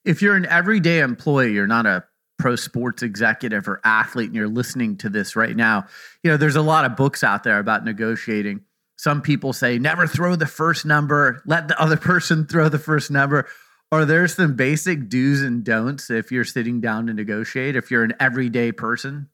If 0.06 0.22
you're 0.22 0.36
an 0.36 0.46
everyday 0.46 1.00
employee, 1.00 1.54
you're 1.54 1.68
not 1.68 1.86
a 1.86 2.04
pro 2.40 2.56
sports 2.56 3.04
executive 3.04 3.68
or 3.68 3.80
athlete, 3.84 4.28
and 4.28 4.36
you're 4.36 4.48
listening 4.48 4.98
to 4.98 5.10
this 5.10 5.36
right 5.36 5.56
now, 5.56 5.86
you 6.24 6.32
know, 6.32 6.38
there's 6.38 6.56
a 6.56 6.62
lot 6.62 6.84
of 6.84 6.96
books 6.96 7.24
out 7.24 7.44
there 7.44 7.60
about 7.60 7.86
negotiating. 7.86 8.62
Some 8.98 9.22
people 9.22 9.54
say 9.54 9.80
never 9.80 10.08
throw 10.08 10.36
the 10.36 10.46
first 10.46 10.86
number, 10.86 11.42
let 11.46 11.68
the 11.68 11.80
other 11.80 11.98
person 12.12 12.46
throw 12.46 12.70
the 12.70 12.80
first 12.80 13.12
number. 13.12 13.48
Are 13.92 14.06
there 14.06 14.28
some 14.28 14.56
basic 14.56 15.08
do's 15.08 15.42
and 15.42 15.64
don'ts 15.64 16.10
if 16.10 16.32
you're 16.32 16.44
sitting 16.44 16.82
down 16.82 17.08
to 17.08 17.14
negotiate, 17.14 17.76
if 17.76 17.92
you're 17.92 18.04
an 18.04 18.14
everyday 18.20 18.72
person? 18.72 19.30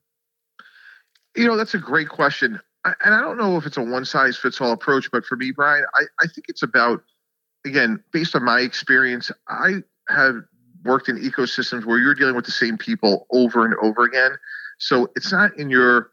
You 1.35 1.47
know, 1.47 1.55
that's 1.55 1.73
a 1.73 1.79
great 1.79 2.09
question. 2.09 2.59
I, 2.83 2.93
and 3.05 3.13
I 3.13 3.21
don't 3.21 3.37
know 3.37 3.57
if 3.57 3.65
it's 3.65 3.77
a 3.77 3.81
one 3.81 4.05
size 4.05 4.37
fits 4.37 4.59
all 4.59 4.71
approach, 4.71 5.09
but 5.11 5.25
for 5.25 5.35
me, 5.35 5.51
Brian, 5.51 5.85
I, 5.95 6.03
I 6.21 6.27
think 6.27 6.47
it's 6.49 6.63
about, 6.63 7.03
again, 7.65 8.03
based 8.11 8.35
on 8.35 8.43
my 8.43 8.59
experience, 8.61 9.31
I 9.47 9.83
have 10.07 10.35
worked 10.85 11.09
in 11.09 11.17
ecosystems 11.17 11.85
where 11.85 11.97
you're 11.99 12.15
dealing 12.15 12.35
with 12.35 12.45
the 12.45 12.51
same 12.51 12.77
people 12.77 13.27
over 13.31 13.65
and 13.65 13.75
over 13.81 14.03
again. 14.03 14.37
So 14.77 15.11
it's 15.15 15.31
not 15.31 15.57
in 15.57 15.69
your 15.69 16.11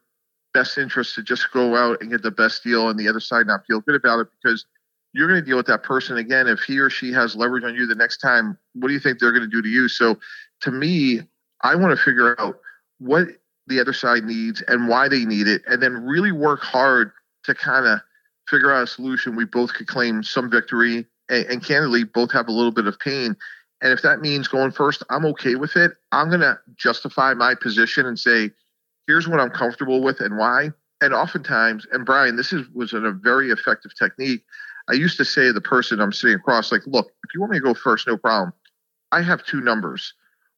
best 0.53 0.79
interest 0.79 1.15
to 1.15 1.23
just 1.23 1.50
go 1.53 1.76
out 1.76 2.00
and 2.00 2.11
get 2.11 2.23
the 2.23 2.31
best 2.31 2.65
deal 2.65 2.88
and 2.88 2.99
the 2.99 3.09
other 3.09 3.21
side 3.21 3.47
not 3.47 3.67
feel 3.67 3.81
good 3.81 3.95
about 3.95 4.21
it 4.21 4.29
because 4.43 4.65
you're 5.12 5.29
going 5.29 5.41
to 5.41 5.47
deal 5.47 5.57
with 5.57 5.67
that 5.67 5.83
person 5.83 6.17
again. 6.17 6.47
If 6.47 6.61
he 6.61 6.79
or 6.79 6.91
she 6.91 7.12
has 7.12 7.37
leverage 7.37 7.65
on 7.65 7.75
you 7.75 7.87
the 7.87 7.95
next 7.95 8.19
time, 8.19 8.59
what 8.75 8.88
do 8.88 8.95
you 8.95 9.00
think 9.00 9.19
they're 9.19 9.33
going 9.33 9.43
to 9.43 9.49
do 9.49 9.62
to 9.62 9.69
you? 9.69 9.88
So 9.88 10.19
to 10.62 10.71
me, 10.71 11.21
I 11.62 11.75
want 11.75 11.97
to 11.97 12.03
figure 12.03 12.38
out 12.41 12.59
what 12.99 13.29
the 13.67 13.81
other 13.81 13.93
side 13.93 14.25
needs 14.25 14.62
and 14.69 14.88
why 14.88 15.09
they 15.09 15.25
need 15.25 15.49
it, 15.49 15.62
and 15.67 15.83
then 15.83 16.05
really 16.05 16.33
work 16.33 16.61
hard 16.61 17.12
to 17.45 17.55
kind 17.55 17.87
of 17.87 18.00
figure 18.49 18.73
out 18.73 18.85
a 18.85 18.87
solution 18.87 19.37
we 19.37 19.45
both 19.45 19.75
could 19.75 19.87
claim 19.87 20.23
some 20.23 20.50
victory 20.50 21.07
and, 21.28 21.47
and 21.47 21.64
candidly 21.64 22.04
both 22.04 22.33
have 22.33 22.49
a 22.49 22.52
little 22.52 22.73
bit 22.73 22.87
of 22.87 22.99
pain. 22.99 23.37
And 23.83 23.92
if 23.92 24.02
that 24.02 24.21
means 24.21 24.49
going 24.49 24.71
first, 24.71 25.02
I'm 25.11 25.26
okay 25.26 25.54
with 25.54 25.76
it. 25.76 25.92
I'm 26.12 26.28
going 26.28 26.40
to 26.40 26.59
justify 26.76 27.35
my 27.35 27.54
position 27.54 28.06
and 28.06 28.18
say, 28.18 28.50
here's 29.06 29.28
what 29.28 29.40
I'm 29.40 29.50
comfortable 29.50 30.02
with 30.02 30.21
and 30.21 30.38
why. 30.38 30.71
And 31.00 31.12
oftentimes, 31.12 31.87
and 31.92 32.06
Brian, 32.06 32.37
this 32.37 32.52
is 32.52 32.66
was 32.71 32.95
a 32.95 33.11
very 33.11 33.50
effective 33.50 33.92
technique. 33.99 34.42
I 34.88 34.95
used 34.95 35.18
to 35.18 35.25
say 35.25 35.47
to 35.47 35.52
the 35.52 35.61
person 35.61 36.00
I'm 36.00 36.12
sitting 36.12 36.37
across, 36.37 36.73
like, 36.73 36.87
look, 36.87 37.09
if 37.25 37.35
you 37.35 37.40
want 37.40 37.52
me 37.52 37.59
to 37.59 37.64
go 37.64 37.75
first, 37.75 38.06
no 38.06 38.16
problem. 38.16 38.52
I 39.12 39.21
have 39.21 39.45
two 39.45 39.61
numbers. 39.61 40.14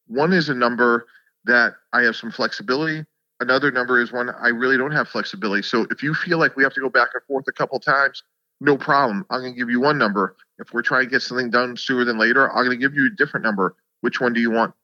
One 0.06 0.32
is 0.32 0.48
a 0.48 0.54
number 0.54 1.06
that 1.44 1.74
I 1.92 2.02
have 2.02 2.14
some 2.14 2.30
flexibility. 2.30 3.04
Another 3.40 3.70
number 3.70 4.00
is 4.00 4.12
one 4.12 4.30
I 4.30 4.48
really 4.48 4.76
don't 4.76 4.92
have 4.92 5.08
flexibility. 5.08 5.62
So 5.62 5.86
if 5.90 6.02
you 6.02 6.14
feel 6.14 6.38
like 6.38 6.56
we 6.56 6.62
have 6.62 6.74
to 6.74 6.80
go 6.80 6.88
back 6.88 7.08
and 7.14 7.22
forth 7.24 7.46
a 7.48 7.52
couple 7.52 7.78
times, 7.80 8.22
no 8.60 8.76
problem. 8.76 9.24
I'm 9.30 9.40
going 9.40 9.52
to 9.52 9.58
give 9.58 9.70
you 9.70 9.80
one 9.80 9.98
number. 9.98 10.36
If 10.58 10.72
we're 10.72 10.82
trying 10.82 11.04
to 11.04 11.10
get 11.10 11.22
something 11.22 11.50
done 11.50 11.76
sooner 11.76 12.04
than 12.04 12.18
later, 12.18 12.50
I'm 12.50 12.64
going 12.64 12.70
to 12.70 12.76
give 12.76 12.94
you 12.94 13.06
a 13.06 13.16
different 13.16 13.44
number. 13.44 13.76
Which 14.00 14.20
one 14.20 14.32
do 14.32 14.40
you 14.40 14.50
want? 14.50 14.74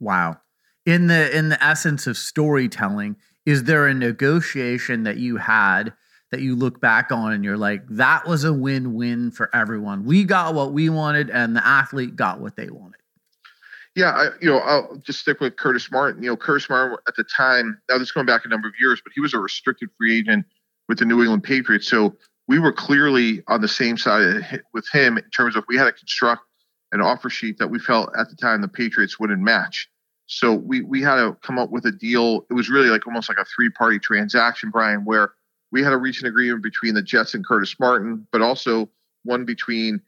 Wow. 0.00 0.38
In 0.84 1.08
the 1.08 1.36
in 1.36 1.48
the 1.48 1.62
essence 1.62 2.06
of 2.06 2.16
storytelling, 2.16 3.16
is 3.44 3.64
there 3.64 3.86
a 3.86 3.94
negotiation 3.94 5.02
that 5.04 5.16
you 5.16 5.36
had 5.36 5.92
that 6.30 6.40
you 6.40 6.56
look 6.56 6.80
back 6.80 7.12
on 7.12 7.32
and 7.32 7.44
you're 7.44 7.56
like, 7.56 7.82
that 7.88 8.26
was 8.26 8.44
a 8.44 8.52
win-win 8.52 9.30
for 9.30 9.48
everyone. 9.54 10.04
We 10.04 10.24
got 10.24 10.54
what 10.54 10.72
we 10.72 10.88
wanted 10.88 11.30
and 11.30 11.54
the 11.54 11.66
athlete 11.66 12.16
got 12.16 12.40
what 12.40 12.56
they 12.56 12.68
wanted. 12.68 13.00
Yeah, 13.94 14.10
I, 14.10 14.28
you 14.42 14.50
know, 14.50 14.58
I'll 14.58 14.96
just 14.96 15.20
stick 15.20 15.40
with 15.40 15.56
Curtis 15.56 15.90
Martin. 15.90 16.22
You 16.22 16.30
know, 16.30 16.36
Curtis 16.36 16.68
Martin 16.68 16.98
at 17.08 17.16
the 17.16 17.24
time, 17.24 17.80
now 17.88 17.96
this 17.96 18.08
is 18.08 18.12
going 18.12 18.26
back 18.26 18.44
a 18.44 18.48
number 18.48 18.68
of 18.68 18.74
years, 18.78 19.00
but 19.02 19.12
he 19.14 19.20
was 19.20 19.32
a 19.32 19.38
restricted 19.38 19.88
free 19.96 20.18
agent 20.18 20.44
with 20.88 20.98
the 20.98 21.04
New 21.04 21.20
England 21.20 21.44
Patriots. 21.44 21.88
So 21.88 22.14
we 22.48 22.58
were 22.58 22.72
clearly 22.72 23.42
on 23.48 23.60
the 23.60 23.68
same 23.68 23.96
side 23.96 24.62
with 24.72 24.88
him 24.92 25.18
in 25.18 25.24
terms 25.30 25.56
of 25.56 25.64
we 25.68 25.76
had 25.76 25.84
to 25.84 25.92
construct 25.92 26.42
an 26.92 27.00
offer 27.00 27.28
sheet 27.28 27.58
that 27.58 27.68
we 27.68 27.78
felt 27.78 28.10
at 28.16 28.28
the 28.30 28.36
time 28.36 28.60
the 28.60 28.68
Patriots 28.68 29.18
wouldn't 29.18 29.42
match. 29.42 29.88
So 30.26 30.54
we 30.54 30.82
we 30.82 31.02
had 31.02 31.16
to 31.16 31.36
come 31.42 31.58
up 31.58 31.70
with 31.70 31.86
a 31.86 31.92
deal. 31.92 32.46
It 32.50 32.54
was 32.54 32.68
really 32.68 32.88
like 32.88 33.06
almost 33.06 33.28
like 33.28 33.38
a 33.38 33.44
three 33.44 33.70
party 33.70 33.98
transaction, 33.98 34.70
Brian, 34.70 35.04
where 35.04 35.32
we 35.70 35.82
had 35.82 35.90
reach 35.90 36.20
an 36.20 36.28
agreement 36.28 36.62
between 36.62 36.94
the 36.94 37.02
Jets 37.02 37.34
and 37.34 37.44
Curtis 37.44 37.78
Martin, 37.78 38.26
but 38.32 38.42
also 38.42 38.88
one 39.24 39.44
between 39.44 40.00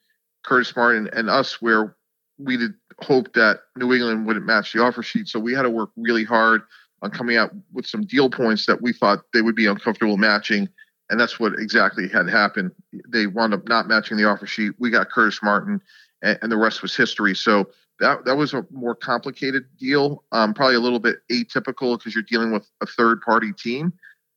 Curtis 0.44 0.74
Martin 0.74 1.08
and 1.12 1.28
us, 1.28 1.60
where 1.60 1.96
we 2.38 2.56
did 2.56 2.74
hope 3.00 3.32
that 3.34 3.60
New 3.76 3.92
England 3.92 4.26
wouldn't 4.26 4.46
match 4.46 4.72
the 4.72 4.82
offer 4.82 5.02
sheet. 5.02 5.28
So 5.28 5.38
we 5.38 5.52
had 5.52 5.62
to 5.62 5.70
work 5.70 5.90
really 5.96 6.24
hard 6.24 6.62
on 7.02 7.10
coming 7.10 7.36
out 7.36 7.50
with 7.72 7.86
some 7.86 8.04
deal 8.04 8.30
points 8.30 8.66
that 8.66 8.82
we 8.82 8.92
thought 8.92 9.24
they 9.32 9.42
would 9.42 9.54
be 9.54 9.66
uncomfortable 9.66 10.16
matching. 10.16 10.68
And 11.10 11.18
that's 11.18 11.40
what 11.40 11.54
exactly 11.58 12.08
had 12.08 12.28
happened. 12.28 12.72
They 13.08 13.26
wound 13.26 13.54
up 13.54 13.66
not 13.68 13.88
matching 13.88 14.16
the 14.16 14.24
offer 14.24 14.46
sheet. 14.46 14.72
We 14.78 14.90
got 14.90 15.10
Curtis 15.10 15.40
Martin, 15.42 15.80
and, 16.22 16.38
and 16.42 16.52
the 16.52 16.56
rest 16.56 16.82
was 16.82 16.94
history. 16.94 17.34
So 17.34 17.70
that 18.00 18.24
that 18.24 18.36
was 18.36 18.54
a 18.54 18.66
more 18.70 18.94
complicated 18.94 19.64
deal, 19.78 20.24
um, 20.32 20.54
probably 20.54 20.76
a 20.76 20.80
little 20.80 20.98
bit 20.98 21.16
atypical 21.30 21.98
because 21.98 22.14
you're 22.14 22.24
dealing 22.24 22.52
with 22.52 22.68
a 22.82 22.86
third 22.86 23.20
party 23.22 23.52
team. 23.52 23.92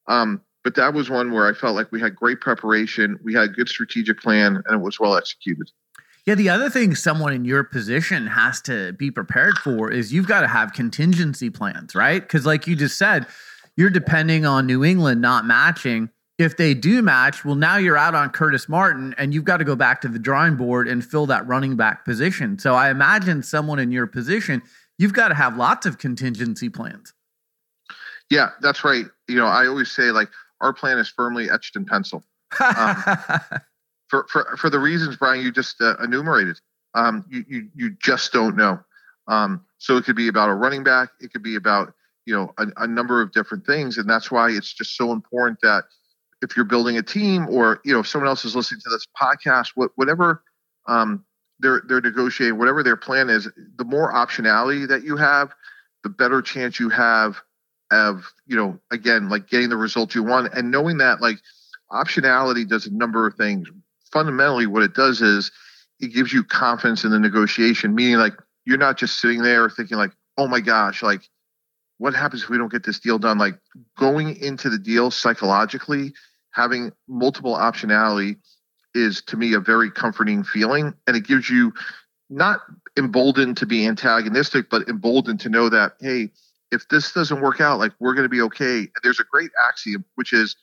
Um, 0.07 0.41
but 0.63 0.75
that 0.75 0.93
was 0.93 1.09
one 1.09 1.31
where 1.31 1.47
I 1.47 1.53
felt 1.53 1.75
like 1.75 1.91
we 1.91 1.99
had 1.99 2.15
great 2.15 2.39
preparation, 2.39 3.19
we 3.23 3.33
had 3.33 3.43
a 3.43 3.47
good 3.49 3.67
strategic 3.67 4.21
plan, 4.21 4.61
and 4.65 4.79
it 4.79 4.83
was 4.83 4.99
well 4.99 5.17
executed. 5.17 5.71
Yeah, 6.25 6.35
the 6.35 6.49
other 6.49 6.69
thing 6.69 6.93
someone 6.93 7.33
in 7.33 7.45
your 7.45 7.63
position 7.63 8.27
has 8.27 8.61
to 8.61 8.93
be 8.93 9.09
prepared 9.09 9.57
for 9.57 9.91
is 9.91 10.13
you've 10.13 10.27
got 10.27 10.41
to 10.41 10.47
have 10.47 10.71
contingency 10.73 11.49
plans, 11.49 11.95
right? 11.95 12.21
Because, 12.21 12.45
like 12.45 12.67
you 12.67 12.75
just 12.75 12.97
said, 12.97 13.25
you're 13.75 13.89
depending 13.89 14.45
on 14.45 14.67
New 14.67 14.83
England 14.83 15.21
not 15.21 15.45
matching. 15.45 16.09
If 16.41 16.57
they 16.57 16.74
do 16.74 17.01
match, 17.01 17.45
well, 17.45 17.55
now 17.55 17.77
you're 17.77 17.98
out 17.98 18.15
on 18.15 18.31
Curtis 18.31 18.67
Martin 18.67 19.13
and 19.17 19.33
you've 19.33 19.43
got 19.43 19.57
to 19.57 19.63
go 19.63 19.75
back 19.75 20.01
to 20.01 20.07
the 20.07 20.19
drawing 20.19 20.55
board 20.55 20.88
and 20.88 21.05
fill 21.05 21.27
that 21.27 21.48
running 21.48 21.75
back 21.75 22.03
position. 22.03 22.57
So 22.57 22.74
I 22.74 22.89
imagine 22.89 23.43
someone 23.43 23.79
in 23.79 23.91
your 23.91 24.07
position, 24.07 24.63
you've 24.98 25.13
got 25.13 25.27
to 25.27 25.36
have 25.36 25.55
lots 25.55 25.86
of 25.86 26.00
contingency 26.00 26.67
plans. 26.67 27.13
Yeah, 28.29 28.50
that's 28.62 28.83
right. 28.83 29.05
You 29.27 29.36
know, 29.36 29.45
I 29.45 29.67
always 29.67 29.91
say, 29.91 30.12
like, 30.12 30.29
our 30.62 30.74
plan 30.74 30.98
is 30.98 31.10
firmly 31.10 31.50
etched 31.50 31.75
in 31.75 31.86
pencil. 31.86 32.24
Um, 32.60 32.95
for, 34.07 34.25
for, 34.29 34.57
for 34.57 34.69
the 34.69 34.79
reasons, 34.79 35.17
Brian, 35.17 35.43
you 35.43 35.51
just 35.51 35.81
uh, 35.81 35.95
enumerated. 36.03 36.60
Um, 36.93 37.25
you, 37.29 37.45
you, 37.48 37.67
you 37.75 37.89
just 38.01 38.33
don't 38.33 38.55
know. 38.55 38.79
Um, 39.27 39.65
so 39.77 39.98
it 39.98 40.05
could 40.05 40.15
be 40.15 40.27
about 40.27 40.50
a 40.50 40.53
running 40.53 40.83
back. 40.83 41.10
It 41.19 41.31
could 41.31 41.43
be 41.43 41.55
about, 41.55 41.93
you 42.25 42.33
know, 42.33 42.53
a, 42.57 42.67
a, 42.83 42.88
number 42.88 43.21
of 43.21 43.31
different 43.31 43.65
things. 43.65 43.98
And 43.98 44.10
that's 44.10 44.31
why 44.31 44.50
it's 44.50 44.74
just 44.74 44.98
so 44.98 45.12
important 45.12 45.60
that 45.62 45.83
if 46.41 46.55
you're 46.55 46.65
building 46.65 46.98
a 46.98 47.03
team 47.03 47.48
or, 47.50 47.81
you 47.86 47.93
know, 47.93 48.00
if 48.00 48.07
someone 48.07 48.27
else 48.27 48.45
is 48.45 48.55
listening 48.55 48.81
to 48.81 48.89
this 48.89 49.05
podcast, 49.19 49.69
what, 49.75 49.91
whatever 49.95 50.43
um, 50.88 51.24
they're, 51.60 51.81
they're 51.88 52.01
negotiating, 52.01 52.57
whatever 52.57 52.83
their 52.83 52.98
plan 52.98 53.29
is, 53.29 53.48
the 53.77 53.86
more 53.86 54.12
optionality 54.13 54.88
that 54.88 55.03
you 55.03 55.15
have, 55.17 55.53
the 56.03 56.10
better 56.10 56.41
chance 56.41 56.79
you 56.79 56.89
have 56.89 57.38
of, 57.91 58.31
you 58.48 58.55
know, 58.55 58.79
again, 58.89 59.29
like 59.29 59.48
getting 59.48 59.69
the 59.69 59.77
result 59.77 60.15
you 60.15 60.24
want 60.24 60.53
and 60.53 60.71
knowing 60.71 60.98
that 60.98 61.21
like 61.21 61.38
optionality 61.91 62.67
does 62.67 62.88
a 62.88 62.93
number 62.93 63.27
of 63.27 63.36
things 63.36 63.67
fundamentally 64.12 64.65
what 64.65 64.83
it 64.83 64.93
does 64.93 65.21
is 65.21 65.51
it 66.00 66.13
gives 66.13 66.33
you 66.33 66.43
confidence 66.43 67.03
in 67.03 67.12
the 67.12 67.19
negotiation, 67.19 67.95
meaning 67.95 68.15
like 68.15 68.33
you're 68.65 68.77
not 68.77 68.98
just 68.98 69.19
sitting 69.19 69.41
there 69.41 69.69
thinking 69.69 69.98
like, 69.98 70.12
oh 70.38 70.48
my 70.48 70.60
gosh, 70.60 71.03
like 71.03 71.21
what 71.98 72.13
happens 72.13 72.43
if 72.43 72.50
we 72.50 72.57
don't 72.57 72.71
get 72.71 72.83
this 72.83 73.00
deal 73.00 73.19
done? 73.19 73.38
Like 73.38 73.60
going 73.98 74.36
into 74.38 74.69
the 74.69 74.79
deal 74.79 75.12
psychologically, 75.12 76.13
having 76.51 76.91
multiple 77.08 77.55
optionality 77.55 78.38
is 78.93 79.22
to 79.24 79.38
me 79.38 79.53
a 79.53 79.60
very 79.60 79.89
comforting 79.89 80.43
feeling. 80.43 80.93
And 81.08 81.15
it 81.15 81.25
gives 81.25 81.50
you 81.50 81.74
not 82.29 82.62
emboldened 82.98 83.58
to 83.58 83.65
be 83.65 83.86
antagonistic, 83.86 84.70
but 84.70 84.88
emboldened 84.88 85.39
to 85.41 85.50
know 85.50 85.70
that, 85.70 85.93
hey, 86.00 86.29
if 86.72 86.88
this 86.89 87.12
doesn't 87.12 87.41
work 87.41 87.60
out, 87.60 87.79
like 87.79 87.91
we're 88.00 88.13
going 88.13 88.25
to 88.25 88.29
be 88.29 88.41
okay. 88.41 88.88
There's 89.03 89.20
a 89.20 89.25
great 89.29 89.51
axiom, 89.62 90.05
which 90.15 90.34
is 90.34 90.55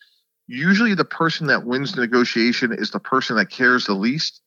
usually 0.46 0.94
the 0.94 1.04
person 1.04 1.46
that 1.48 1.64
wins 1.64 1.92
the 1.92 2.00
negotiation 2.00 2.72
is 2.72 2.90
the 2.90 3.00
person 3.00 3.36
that 3.36 3.50
cares 3.50 3.86
the 3.86 3.94
least. 3.94 4.40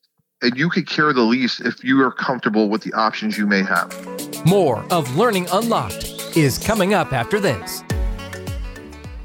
And 0.44 0.58
you 0.58 0.70
could 0.70 0.88
care 0.88 1.14
the 1.14 1.22
least 1.22 1.62
if 1.62 1.84
you 1.84 2.02
are 2.02 2.12
comfortable 2.12 2.68
with 2.68 2.82
the 2.82 2.94
options 2.94 3.38
you 3.38 3.46
may 3.46 3.62
have. 3.62 3.96
More 4.44 4.84
of 4.90 5.16
Learning 5.16 5.48
Unlocked 5.52 6.36
is 6.36 6.58
coming 6.58 6.96
up 6.96 7.14
after 7.14 7.40
this. 7.40 7.84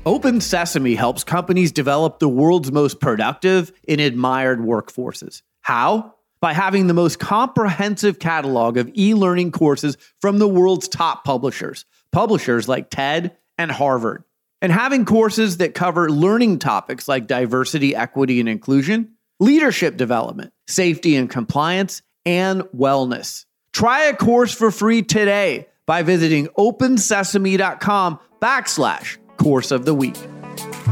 Open 0.06 0.40
Sesame 0.40 0.94
helps 0.94 1.25
companies 1.25 1.72
develop 1.72 2.20
the 2.20 2.28
world's 2.28 2.70
most 2.70 3.00
productive 3.00 3.72
and 3.88 4.00
admired 4.00 4.60
workforces. 4.60 5.42
How? 5.62 6.14
By 6.40 6.52
having 6.52 6.86
the 6.86 6.94
most 6.94 7.18
comprehensive 7.18 8.20
catalog 8.20 8.76
of 8.76 8.88
e 8.96 9.14
learning 9.14 9.50
courses 9.50 9.96
from 10.20 10.38
the 10.38 10.46
world's 10.46 10.86
top 10.86 11.25
publishers, 11.25 11.86
publishers 12.12 12.68
like 12.68 12.88
TED 12.88 13.36
and 13.58 13.72
Harvard 13.72 14.22
and 14.62 14.70
having 14.70 15.06
courses 15.06 15.56
that 15.56 15.75
cover 15.75 16.08
learning 16.08 16.60
topics 16.60 17.08
like 17.08 17.26
diversity, 17.26 17.96
equity, 17.96 18.38
and 18.38 18.48
inclusion, 18.48 19.16
leadership 19.40 19.96
development, 19.96 20.52
safety 20.68 21.16
and 21.16 21.28
compliance, 21.28 22.02
and 22.25 22.60
wellness. 22.76 23.44
Try 23.72 24.04
a 24.04 24.14
course 24.14 24.54
for 24.54 24.70
free 24.70 25.02
today 25.02 25.66
by 25.84 26.02
visiting 26.02 26.46
opensesame.com 26.56 28.20
backslash 28.40 29.16
course 29.36 29.70
of 29.70 29.84
the 29.84 29.94
week. 29.94 30.16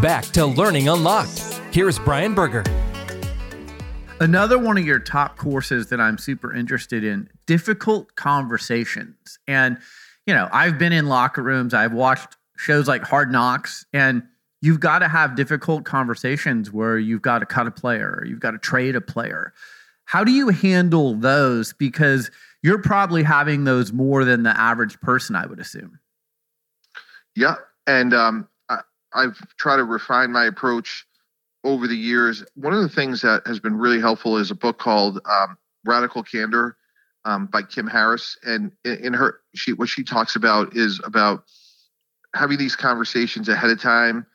Back 0.01 0.25
to 0.27 0.47
Learning 0.47 0.89
Unlocked. 0.89 1.39
Here's 1.73 1.99
Brian 1.99 2.35
Berger. 2.35 2.65
Another 4.21 4.59
one 4.59 4.79
of 4.79 4.87
your 4.87 5.01
top 5.01 5.37
courses 5.37 5.89
that 5.89 6.01
I'm 6.01 6.19
super 6.19 6.55
interested 6.55 7.03
in 7.05 7.29
difficult 7.47 8.15
conversations. 8.15 9.39
And, 9.49 9.79
you 10.27 10.35
know, 10.35 10.49
I've 10.53 10.79
been 10.79 10.93
in 10.93 11.07
locker 11.07 11.43
rooms, 11.43 11.75
I've 11.75 11.93
watched 11.93 12.37
shows 12.57 12.87
like 12.87 13.03
Hard 13.03 13.33
Knocks, 13.33 13.85
and 13.93 14.23
you've 14.63 14.81
got 14.81 15.01
to 15.01 15.09
have 15.09 15.35
difficult 15.35 15.85
conversations 15.85 16.73
where 16.73 16.97
you've 16.97 17.23
got 17.23 17.41
to 17.41 17.47
cut 17.47 17.67
a 17.67 17.71
player, 17.71 18.19
or 18.21 18.25
you've 18.25 18.41
got 18.41 18.53
to 18.53 18.59
trade 18.59 18.95
a 18.95 19.01
player. 19.01 19.53
How 20.05 20.23
do 20.23 20.33
you 20.33 20.49
handle 20.49 21.15
those? 21.15 21.73
Because 21.73 22.31
you're 22.63 22.81
probably 22.81 23.23
having 23.23 23.65
those 23.65 23.93
more 23.93 24.25
than 24.25 24.43
the 24.45 24.59
average 24.59 25.01
person, 25.01 25.35
I 25.35 25.47
would 25.47 25.61
assume. 25.61 25.99
Yeah, 27.35 27.57
and 27.87 28.15
um, 28.15 28.49
I, 28.69 28.81
I've 29.13 29.39
tried 29.57 29.77
to 29.77 29.85
refine 29.85 30.33
my 30.33 30.47
approach 30.47 31.07
over 31.65 31.87
the 31.87 31.97
years. 31.97 32.45
One 32.55 32.75
of 32.75 32.83
the 32.83 32.89
things 32.89 33.23
that 33.23 33.47
has 33.47 33.61
been 33.61 33.77
really 33.77 34.01
helpful 34.01 34.37
is 34.37 34.51
a 34.51 34.55
book 34.55 34.79
called 34.79 35.21
um, 35.25 35.57
Radical 35.85 36.23
Candor 36.23 36.77
um, 37.25 37.47
by 37.47 37.63
Kim 37.63 37.87
Harris, 37.87 38.37
and 38.45 38.71
in, 38.85 38.97
in 38.97 39.13
her 39.15 39.41
she 39.55 39.73
what 39.73 39.89
she 39.89 40.05
talks 40.05 40.37
about 40.37 40.77
is 40.77 41.01
about 41.05 41.45
having 42.35 42.59
these 42.59 42.77
conversations 42.77 43.49
ahead 43.49 43.71
of 43.71 43.81
time 43.81 44.27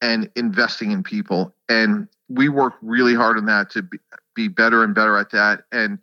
and 0.00 0.30
investing 0.36 0.92
in 0.92 1.02
people. 1.02 1.54
And 1.68 2.08
we 2.28 2.48
work 2.48 2.74
really 2.80 3.14
hard 3.14 3.36
on 3.36 3.46
that 3.46 3.70
to 3.70 3.82
be, 3.82 3.98
be 4.34 4.48
better 4.48 4.84
and 4.84 4.94
better 4.94 5.18
at 5.18 5.30
that. 5.32 5.64
And 5.72 5.98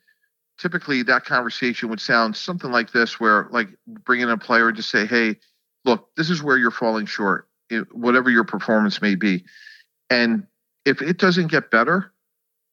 typically 0.57 1.03
that 1.03 1.25
conversation 1.25 1.89
would 1.89 2.01
sound 2.01 2.35
something 2.35 2.71
like 2.71 2.91
this 2.91 3.19
where 3.19 3.47
like 3.51 3.69
bringing 3.87 4.29
a 4.29 4.37
player 4.37 4.71
to 4.71 4.83
say 4.83 5.05
hey 5.05 5.37
look 5.87 6.09
this 6.15 6.29
is 6.29 6.43
where 6.43 6.57
you're 6.57 6.71
falling 6.71 7.05
short 7.05 7.47
whatever 7.91 8.29
your 8.29 8.43
performance 8.43 9.01
may 9.01 9.15
be 9.15 9.43
and 10.09 10.45
if 10.85 11.01
it 11.01 11.17
doesn't 11.17 11.47
get 11.47 11.71
better 11.71 12.13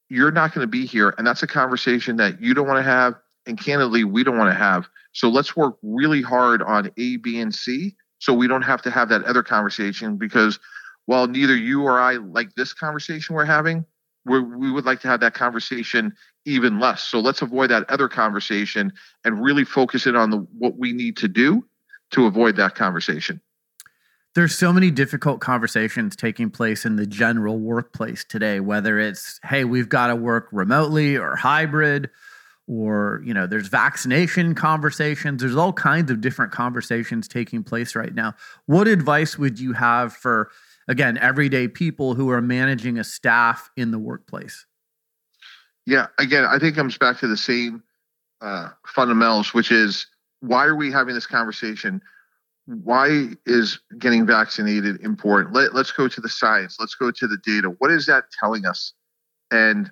you're 0.08 0.30
not 0.30 0.52
going 0.54 0.62
to 0.62 0.70
be 0.70 0.84
here 0.84 1.14
and 1.16 1.26
that's 1.26 1.42
a 1.42 1.46
conversation 1.46 2.16
that 2.16 2.40
you 2.40 2.52
don't 2.54 2.66
want 2.66 2.78
to 2.78 2.90
have 2.90 3.14
and 3.46 3.58
candidly 3.58 4.04
we 4.04 4.22
don't 4.22 4.36
want 4.36 4.50
to 4.50 4.58
have 4.58 4.86
so 5.12 5.28
let's 5.28 5.56
work 5.56 5.76
really 5.82 6.22
hard 6.22 6.62
on 6.62 6.90
a 6.98 7.16
b 7.16 7.40
and 7.40 7.54
c 7.54 7.96
so 8.18 8.32
we 8.32 8.46
don't 8.46 8.62
have 8.62 8.82
to 8.82 8.90
have 8.90 9.08
that 9.08 9.24
other 9.24 9.42
conversation 9.42 10.16
because 10.16 10.58
while 11.06 11.26
neither 11.26 11.56
you 11.56 11.82
or 11.82 11.98
i 11.98 12.14
like 12.14 12.54
this 12.54 12.72
conversation 12.74 13.34
we're 13.34 13.44
having 13.44 13.84
we 14.26 14.40
we 14.40 14.70
would 14.70 14.84
like 14.84 15.00
to 15.00 15.08
have 15.08 15.20
that 15.20 15.34
conversation 15.34 16.14
even 16.46 16.78
less. 16.78 17.02
So 17.02 17.20
let's 17.20 17.42
avoid 17.42 17.70
that 17.70 17.88
other 17.90 18.08
conversation 18.08 18.92
and 19.24 19.42
really 19.42 19.64
focus 19.64 20.06
in 20.06 20.16
on 20.16 20.30
the 20.30 20.38
what 20.58 20.76
we 20.78 20.92
need 20.92 21.16
to 21.18 21.28
do 21.28 21.64
to 22.14 22.26
avoid 22.26 22.56
that 22.56 22.74
conversation. 22.74 23.40
There's 24.34 24.56
so 24.56 24.72
many 24.72 24.90
difficult 24.90 25.40
conversations 25.40 26.16
taking 26.16 26.50
place 26.50 26.84
in 26.84 26.96
the 26.96 27.06
general 27.06 27.60
workplace 27.60 28.24
today, 28.24 28.58
whether 28.58 28.98
it's, 28.98 29.38
hey, 29.44 29.64
we've 29.64 29.88
got 29.88 30.08
to 30.08 30.16
work 30.16 30.48
remotely 30.50 31.16
or 31.16 31.36
hybrid, 31.36 32.10
or, 32.66 33.22
you 33.24 33.32
know, 33.32 33.46
there's 33.46 33.68
vaccination 33.68 34.54
conversations. 34.54 35.40
There's 35.40 35.54
all 35.54 35.72
kinds 35.72 36.10
of 36.10 36.20
different 36.20 36.50
conversations 36.50 37.28
taking 37.28 37.62
place 37.62 37.94
right 37.94 38.14
now. 38.14 38.34
What 38.66 38.88
advice 38.88 39.38
would 39.38 39.60
you 39.60 39.72
have 39.74 40.14
for, 40.14 40.50
again, 40.88 41.16
everyday 41.18 41.68
people 41.68 42.14
who 42.14 42.30
are 42.30 42.42
managing 42.42 42.98
a 42.98 43.04
staff 43.04 43.70
in 43.76 43.92
the 43.92 43.98
workplace? 44.00 44.66
Yeah, 45.86 46.06
again, 46.18 46.44
I 46.44 46.58
think 46.58 46.74
it 46.74 46.76
comes 46.76 46.98
back 46.98 47.18
to 47.18 47.28
the 47.28 47.36
same 47.36 47.82
uh, 48.40 48.70
fundamentals, 48.86 49.54
which 49.54 49.70
is 49.70 50.06
why 50.46 50.64
are 50.64 50.74
we 50.74 50.92
having 50.92 51.14
this 51.14 51.26
conversation? 51.26 52.00
Why 52.66 53.28
is 53.46 53.78
getting 53.98 54.26
vaccinated 54.26 55.00
important? 55.02 55.54
Let, 55.54 55.74
let's 55.74 55.92
go 55.92 56.08
to 56.08 56.20
the 56.20 56.28
science. 56.28 56.76
Let's 56.78 56.94
go 56.94 57.10
to 57.10 57.26
the 57.26 57.38
data. 57.44 57.74
What 57.78 57.90
is 57.90 58.06
that 58.06 58.24
telling 58.38 58.66
us? 58.66 58.92
And 59.50 59.90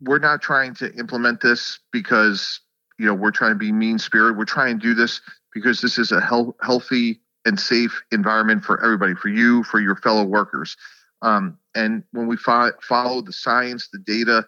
we're 0.00 0.18
not 0.18 0.42
trying 0.42 0.74
to 0.76 0.92
implement 0.94 1.40
this 1.40 1.80
because 1.92 2.60
you 2.98 3.06
know 3.06 3.14
we're 3.14 3.30
trying 3.30 3.52
to 3.52 3.58
be 3.58 3.72
mean 3.72 3.98
spirit. 3.98 4.36
We're 4.36 4.44
trying 4.44 4.78
to 4.78 4.86
do 4.86 4.94
this 4.94 5.20
because 5.52 5.80
this 5.80 5.98
is 5.98 6.12
a 6.12 6.20
health, 6.20 6.54
healthy 6.62 7.20
and 7.44 7.58
safe 7.58 8.02
environment 8.12 8.64
for 8.64 8.82
everybody, 8.82 9.14
for 9.14 9.28
you, 9.28 9.62
for 9.64 9.80
your 9.80 9.96
fellow 9.96 10.24
workers. 10.24 10.76
Um, 11.22 11.58
and 11.74 12.02
when 12.12 12.26
we 12.26 12.36
fo- 12.36 12.72
follow 12.82 13.22
the 13.22 13.32
science, 13.32 13.88
the 13.92 13.98
data, 13.98 14.46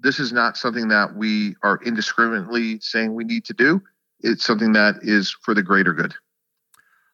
this 0.00 0.18
is 0.18 0.32
not 0.32 0.56
something 0.56 0.88
that 0.88 1.14
we 1.16 1.56
are 1.62 1.80
indiscriminately 1.84 2.80
saying 2.80 3.14
we 3.14 3.24
need 3.24 3.44
to 3.46 3.54
do. 3.54 3.82
It's 4.20 4.44
something 4.44 4.72
that 4.72 4.96
is 5.02 5.36
for 5.42 5.54
the 5.54 5.62
greater 5.62 5.92
good. 5.92 6.14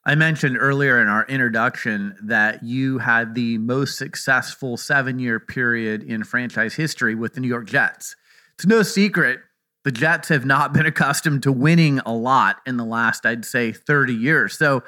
I 0.04 0.14
mentioned 0.14 0.56
earlier 0.58 1.00
in 1.00 1.08
our 1.08 1.26
introduction 1.26 2.16
that 2.22 2.62
you 2.62 2.98
had 2.98 3.34
the 3.34 3.58
most 3.58 3.98
successful 3.98 4.76
seven 4.76 5.18
year 5.18 5.38
period 5.38 6.02
in 6.02 6.24
franchise 6.24 6.74
history 6.74 7.14
with 7.14 7.34
the 7.34 7.40
New 7.40 7.48
York 7.48 7.66
Jets. 7.66 8.16
It's 8.54 8.66
no 8.66 8.82
secret 8.82 9.40
the 9.84 9.92
Jets 9.92 10.28
have 10.28 10.44
not 10.44 10.72
been 10.72 10.86
accustomed 10.86 11.42
to 11.44 11.52
winning 11.52 12.00
a 12.00 12.12
lot 12.12 12.56
in 12.66 12.76
the 12.76 12.84
last, 12.84 13.24
I'd 13.24 13.44
say, 13.44 13.72
30 13.72 14.14
years. 14.14 14.56
So 14.58 14.82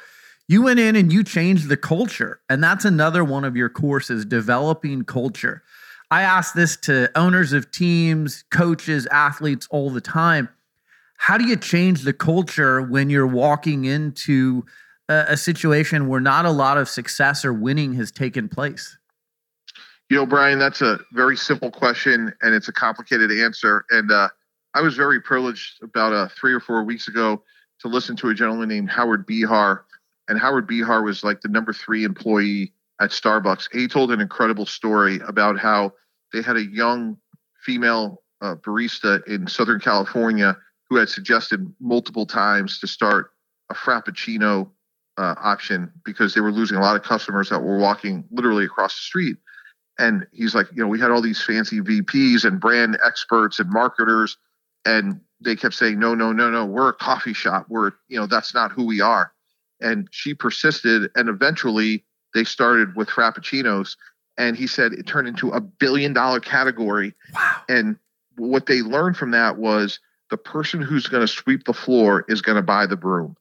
you 0.49 0.63
went 0.63 0.81
in 0.81 0.97
and 0.97 1.13
you 1.13 1.25
changed 1.25 1.69
the 1.69 1.77
culture. 1.77 2.41
And 2.51 2.63
that's 2.63 2.85
another 2.85 3.25
one 3.25 3.45
of 3.45 3.57
your 3.57 3.71
courses, 3.71 4.25
developing 4.25 5.05
culture. 5.05 5.63
I 6.11 6.23
ask 6.23 6.55
this 6.55 6.77
to 6.79 7.11
owners 7.19 7.55
of 7.55 7.71
teams, 7.71 8.45
coaches, 8.51 9.07
athletes 9.07 9.67
all 9.71 9.89
the 9.89 10.03
time. 10.03 10.51
How 11.23 11.39
do 11.39 11.47
you 11.47 11.55
change 11.55 12.03
the 12.03 12.13
culture 12.13 12.83
when 12.83 13.09
you're 13.09 13.29
walking 13.29 13.85
into 13.85 14.67
a, 15.09 15.27
a 15.29 15.37
situation 15.37 16.09
where 16.09 16.21
not 16.21 16.47
a 16.47 16.51
lot 16.51 16.79
of 16.79 16.89
success 16.89 17.45
or 17.45 17.53
winning 17.53 17.93
has 17.95 18.11
taken 18.11 18.49
place? 18.49 18.99
You 20.11 20.17
know, 20.17 20.27
Brian, 20.27 20.59
that's 20.59 20.83
a 20.83 20.99
very 21.13 21.37
simple 21.37 21.71
question 21.71 22.35
and 22.43 22.57
it's 22.57 22.67
a 22.67 22.73
complicated 22.73 23.31
answer. 23.31 23.85
And 23.91 24.11
uh, 24.11 24.31
I 24.75 24.81
was 24.81 24.97
very 24.97 25.21
privileged 25.21 25.81
about 25.81 26.13
uh, 26.13 26.27
three 26.27 26.53
or 26.53 26.59
four 26.59 26.83
weeks 26.83 27.07
ago 27.07 27.45
to 27.83 27.87
listen 27.87 28.17
to 28.17 28.31
a 28.31 28.35
gentleman 28.35 28.69
named 28.69 28.91
Howard 28.91 29.25
Behar. 29.25 29.85
And 30.27 30.41
Howard 30.41 30.67
Behar 30.67 31.05
was 31.05 31.23
like 31.23 31.41
the 31.41 31.49
number 31.49 31.73
three 31.73 32.03
employee 32.03 32.73
at 33.01 33.11
Starbucks. 33.11 33.69
He 33.73 33.87
told 33.87 34.11
an 34.11 34.21
incredible 34.21 34.67
story 34.67 35.21
about 35.25 35.57
how 35.57 35.93
they 36.33 36.43
had 36.43 36.57
a 36.57 36.65
young 36.65 37.17
female 37.65 38.25
uh, 38.41 38.57
barista 38.57 39.25
in 39.29 39.47
Southern 39.47 39.79
California 39.79 40.57
who 40.93 40.99
had 40.99 41.09
suggested 41.09 41.73
multiple 41.81 42.27
times 42.27 42.79
to 42.79 42.87
start 42.87 43.31
a 43.71 43.75
Frappuccino 43.75 44.69
uh, 45.17 45.35
option 45.39 45.91
because 46.05 46.35
they 46.35 46.43
were 46.43 46.53
losing 46.53 46.77
a 46.77 46.83
lot 46.83 46.97
of 46.97 47.03
customers 47.03 47.49
that 47.49 47.63
were 47.63 47.79
walking 47.79 48.25
literally 48.31 48.67
across 48.67 48.95
the 48.95 49.01
street. 49.01 49.39
And 49.99 50.27
he's 50.33 50.55
like, 50.55 50.67
you 50.71 50.83
know, 50.83 50.89
we 50.89 51.01
had 51.01 51.11
all 51.11 51.23
these 51.23 51.43
fancy 51.43 51.81
VPs 51.81 52.45
and 52.45 52.61
brand 52.61 52.99
experts 53.03 53.59
and 53.59 53.71
marketers, 53.71 54.37
and 54.85 55.19
they 55.41 55.57
kept 55.57 55.73
saying, 55.73 55.99
no, 55.99 56.15
no, 56.15 56.31
no, 56.31 56.51
no, 56.51 56.67
we're 56.67 56.91
a 56.91 56.95
coffee 56.95 57.33
shop. 57.33 57.65
We're, 57.71 57.93
you 58.09 58.21
know, 58.21 58.27
that's 58.27 58.53
not 58.53 58.73
who 58.73 58.85
we 58.85 59.01
are. 59.01 59.33
And 59.81 60.09
she 60.11 60.35
persisted, 60.35 61.11
and 61.15 61.31
eventually 61.31 62.05
they 62.35 62.45
started 62.45 62.97
with 62.97 63.09
Frappuccinos 63.09 63.97
and 64.37 64.59
he 64.59 64.67
said 64.67 64.93
it 64.93 65.07
turned 65.07 65.29
into 65.29 65.53
a 65.53 65.61
billion 65.61 66.13
dollar 66.13 66.41
category. 66.41 67.15
Wow. 67.33 67.63
And 67.71 67.97
what 68.37 68.67
they 68.67 68.83
learned 68.83 69.17
from 69.17 69.31
that 69.31 69.57
was 69.57 69.99
the 70.33 70.39
person 70.39 70.81
who's 70.81 71.09
going 71.09 71.21
to 71.21 71.29
sweep 71.29 71.65
the 71.65 71.75
floor 71.75 72.25
is 72.27 72.41
going 72.41 72.57
to 72.57 72.63
buy 72.63 72.87
the 72.87 72.97
broom. 72.97 73.37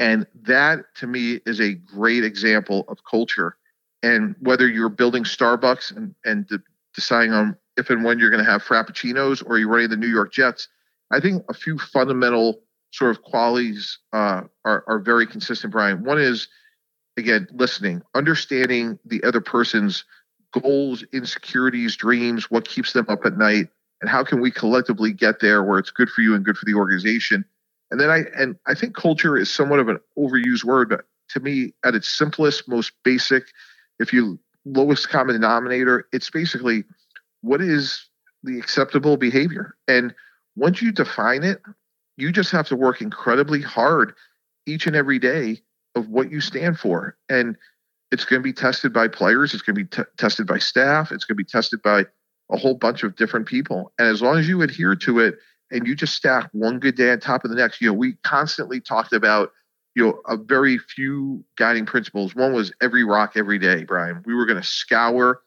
And 0.00 0.26
that 0.42 0.80
to 0.96 1.06
me 1.06 1.38
is 1.46 1.60
a 1.60 1.74
great 1.74 2.24
example 2.24 2.84
of 2.88 2.98
culture. 3.08 3.56
And 4.02 4.34
whether 4.40 4.66
you're 4.66 4.88
building 4.88 5.22
Starbucks 5.22 5.96
and, 5.96 6.12
and 6.24 6.44
de- 6.48 6.58
deciding 6.92 7.32
on 7.32 7.56
if 7.76 7.88
and 7.88 8.02
when 8.02 8.18
you're 8.18 8.30
going 8.30 8.44
to 8.44 8.50
have 8.50 8.64
Frappuccinos 8.64 9.44
or 9.46 9.58
you're 9.58 9.68
running 9.68 9.90
the 9.90 9.96
New 9.96 10.08
York 10.08 10.32
Jets, 10.32 10.66
I 11.12 11.20
think 11.20 11.44
a 11.48 11.54
few 11.54 11.78
fundamental 11.78 12.62
sort 12.90 13.12
of 13.12 13.22
qualities 13.22 13.98
uh, 14.12 14.42
are, 14.64 14.82
are 14.88 14.98
very 14.98 15.28
consistent, 15.28 15.72
Brian. 15.72 16.02
One 16.02 16.20
is, 16.20 16.48
again, 17.16 17.46
listening, 17.52 18.02
understanding 18.16 18.98
the 19.04 19.22
other 19.22 19.40
person's 19.40 20.04
goals, 20.52 21.04
insecurities, 21.12 21.94
dreams, 21.94 22.50
what 22.50 22.66
keeps 22.68 22.92
them 22.92 23.06
up 23.08 23.24
at 23.24 23.38
night, 23.38 23.68
and 24.04 24.10
how 24.10 24.22
can 24.22 24.38
we 24.42 24.50
collectively 24.50 25.14
get 25.14 25.40
there 25.40 25.62
where 25.62 25.78
it's 25.78 25.90
good 25.90 26.10
for 26.10 26.20
you 26.20 26.34
and 26.34 26.44
good 26.44 26.58
for 26.58 26.66
the 26.66 26.74
organization. 26.74 27.42
And 27.90 27.98
then 27.98 28.10
I 28.10 28.24
and 28.36 28.54
I 28.66 28.74
think 28.74 28.94
culture 28.94 29.38
is 29.38 29.50
somewhat 29.50 29.78
of 29.78 29.88
an 29.88 29.98
overused 30.18 30.62
word, 30.62 30.90
but 30.90 31.06
to 31.30 31.40
me, 31.40 31.72
at 31.86 31.94
its 31.94 32.06
simplest, 32.06 32.68
most 32.68 32.92
basic, 33.02 33.44
if 33.98 34.12
you 34.12 34.38
lowest 34.66 35.08
common 35.08 35.36
denominator, 35.36 36.06
it's 36.12 36.28
basically 36.28 36.84
what 37.40 37.62
is 37.62 38.06
the 38.42 38.58
acceptable 38.58 39.16
behavior. 39.16 39.74
And 39.88 40.14
once 40.54 40.82
you 40.82 40.92
define 40.92 41.42
it, 41.42 41.62
you 42.18 42.30
just 42.30 42.50
have 42.50 42.68
to 42.68 42.76
work 42.76 43.00
incredibly 43.00 43.62
hard 43.62 44.12
each 44.66 44.86
and 44.86 44.94
every 44.94 45.18
day 45.18 45.62
of 45.94 46.10
what 46.10 46.30
you 46.30 46.42
stand 46.42 46.78
for. 46.78 47.16
And 47.30 47.56
it's 48.12 48.26
going 48.26 48.42
to 48.42 48.44
be 48.44 48.52
tested 48.52 48.92
by 48.92 49.08
players. 49.08 49.54
It's 49.54 49.62
going 49.62 49.76
to 49.76 49.84
be 49.84 49.88
t- 49.88 50.10
tested 50.18 50.46
by 50.46 50.58
staff. 50.58 51.10
It's 51.10 51.24
going 51.24 51.38
to 51.38 51.42
be 51.42 51.48
tested 51.48 51.80
by 51.80 52.04
a 52.50 52.56
whole 52.56 52.74
bunch 52.74 53.02
of 53.02 53.16
different 53.16 53.46
people. 53.46 53.92
And 53.98 54.08
as 54.08 54.22
long 54.22 54.38
as 54.38 54.48
you 54.48 54.62
adhere 54.62 54.96
to 54.96 55.20
it 55.20 55.36
and 55.70 55.86
you 55.86 55.94
just 55.94 56.14
stack 56.14 56.48
one 56.52 56.78
good 56.78 56.96
day 56.96 57.10
on 57.10 57.20
top 57.20 57.44
of 57.44 57.50
the 57.50 57.56
next, 57.56 57.80
you 57.80 57.88
know, 57.88 57.94
we 57.94 58.14
constantly 58.22 58.80
talked 58.80 59.12
about, 59.12 59.50
you 59.94 60.04
know, 60.04 60.20
a 60.26 60.36
very 60.36 60.78
few 60.78 61.44
guiding 61.56 61.86
principles. 61.86 62.34
One 62.34 62.52
was 62.52 62.72
every 62.82 63.04
rock 63.04 63.32
every 63.36 63.58
day, 63.58 63.84
Brian. 63.84 64.22
We 64.26 64.34
were 64.34 64.46
going 64.46 64.60
to 64.60 64.66
scour 64.66 65.40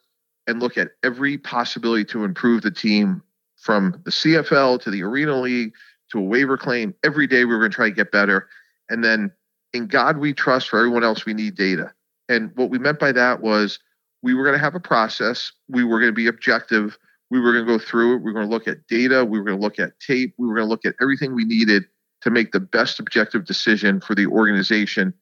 and 0.48 0.60
look 0.60 0.78
at 0.78 0.92
every 1.04 1.38
possibility 1.38 2.06
to 2.06 2.24
improve 2.24 2.62
the 2.62 2.72
team 2.72 3.22
from 3.58 4.02
the 4.06 4.12
CFL 4.12 4.82
to 4.82 4.92
the 4.92 5.04
Arena 5.04 5.40
League 5.40 5.74
to 6.12 6.20
a 6.20 6.24
waiver 6.24 6.58
claim. 6.58 6.94
Every 7.04 7.28
day 7.28 7.46
we 7.46 7.54
were 7.54 7.60
going 7.60 7.72
to 7.72 7.76
try 7.76 7.90
to 7.90 7.96
get 7.96 8.12
better. 8.12 8.48
And 8.90 9.04
then 9.04 9.32
in 9.74 9.88
God 9.88 10.18
we 10.18 10.34
trust, 10.34 10.70
for 10.70 10.80
everyone 10.80 11.04
else 11.04 11.26
we 11.26 11.34
need 11.34 11.56
data. 11.56 11.94
And 12.30 12.52
what 12.56 12.70
we 12.70 12.80
meant 12.80 13.00
by 13.00 13.12
that 13.12 13.42
was 13.42 13.80
we 14.24 14.34
were 14.34 14.44
going 14.44 14.56
to 14.56 14.64
have 14.64 14.76
a 14.76 14.80
process. 14.80 15.52
We 15.68 15.84
were 15.84 16.00
going 16.00 16.12
to 16.12 16.16
be 16.16 16.28
objective. 16.28 16.98
We 17.30 17.40
were 17.40 17.54
going 17.54 17.66
to 17.66 17.72
go 17.72 17.80
through 17.80 18.16
it. 18.16 18.18
We 18.18 18.24
were 18.26 18.34
going 18.34 18.48
to 18.48 18.54
look 18.54 18.68
at 18.68 18.88
data. 18.88 19.26
We 19.26 19.40
were 19.40 19.46
going 19.46 19.58
to 19.58 19.64
look 19.64 19.80
at 19.80 20.00
tape. 20.00 20.34
We 20.38 20.48
were 20.48 20.56
going 20.56 20.66
to 20.66 20.70
look 20.70 20.86
at 20.86 20.96
everything 21.02 21.36
we 21.36 21.46
needed 21.46 21.86
to 22.22 22.30
make 22.30 22.52
the 22.52 22.60
best 22.60 23.00
objective 23.00 23.46
decision 23.46 24.02
for 24.02 24.16
the 24.16 24.26
organization. 24.28 25.14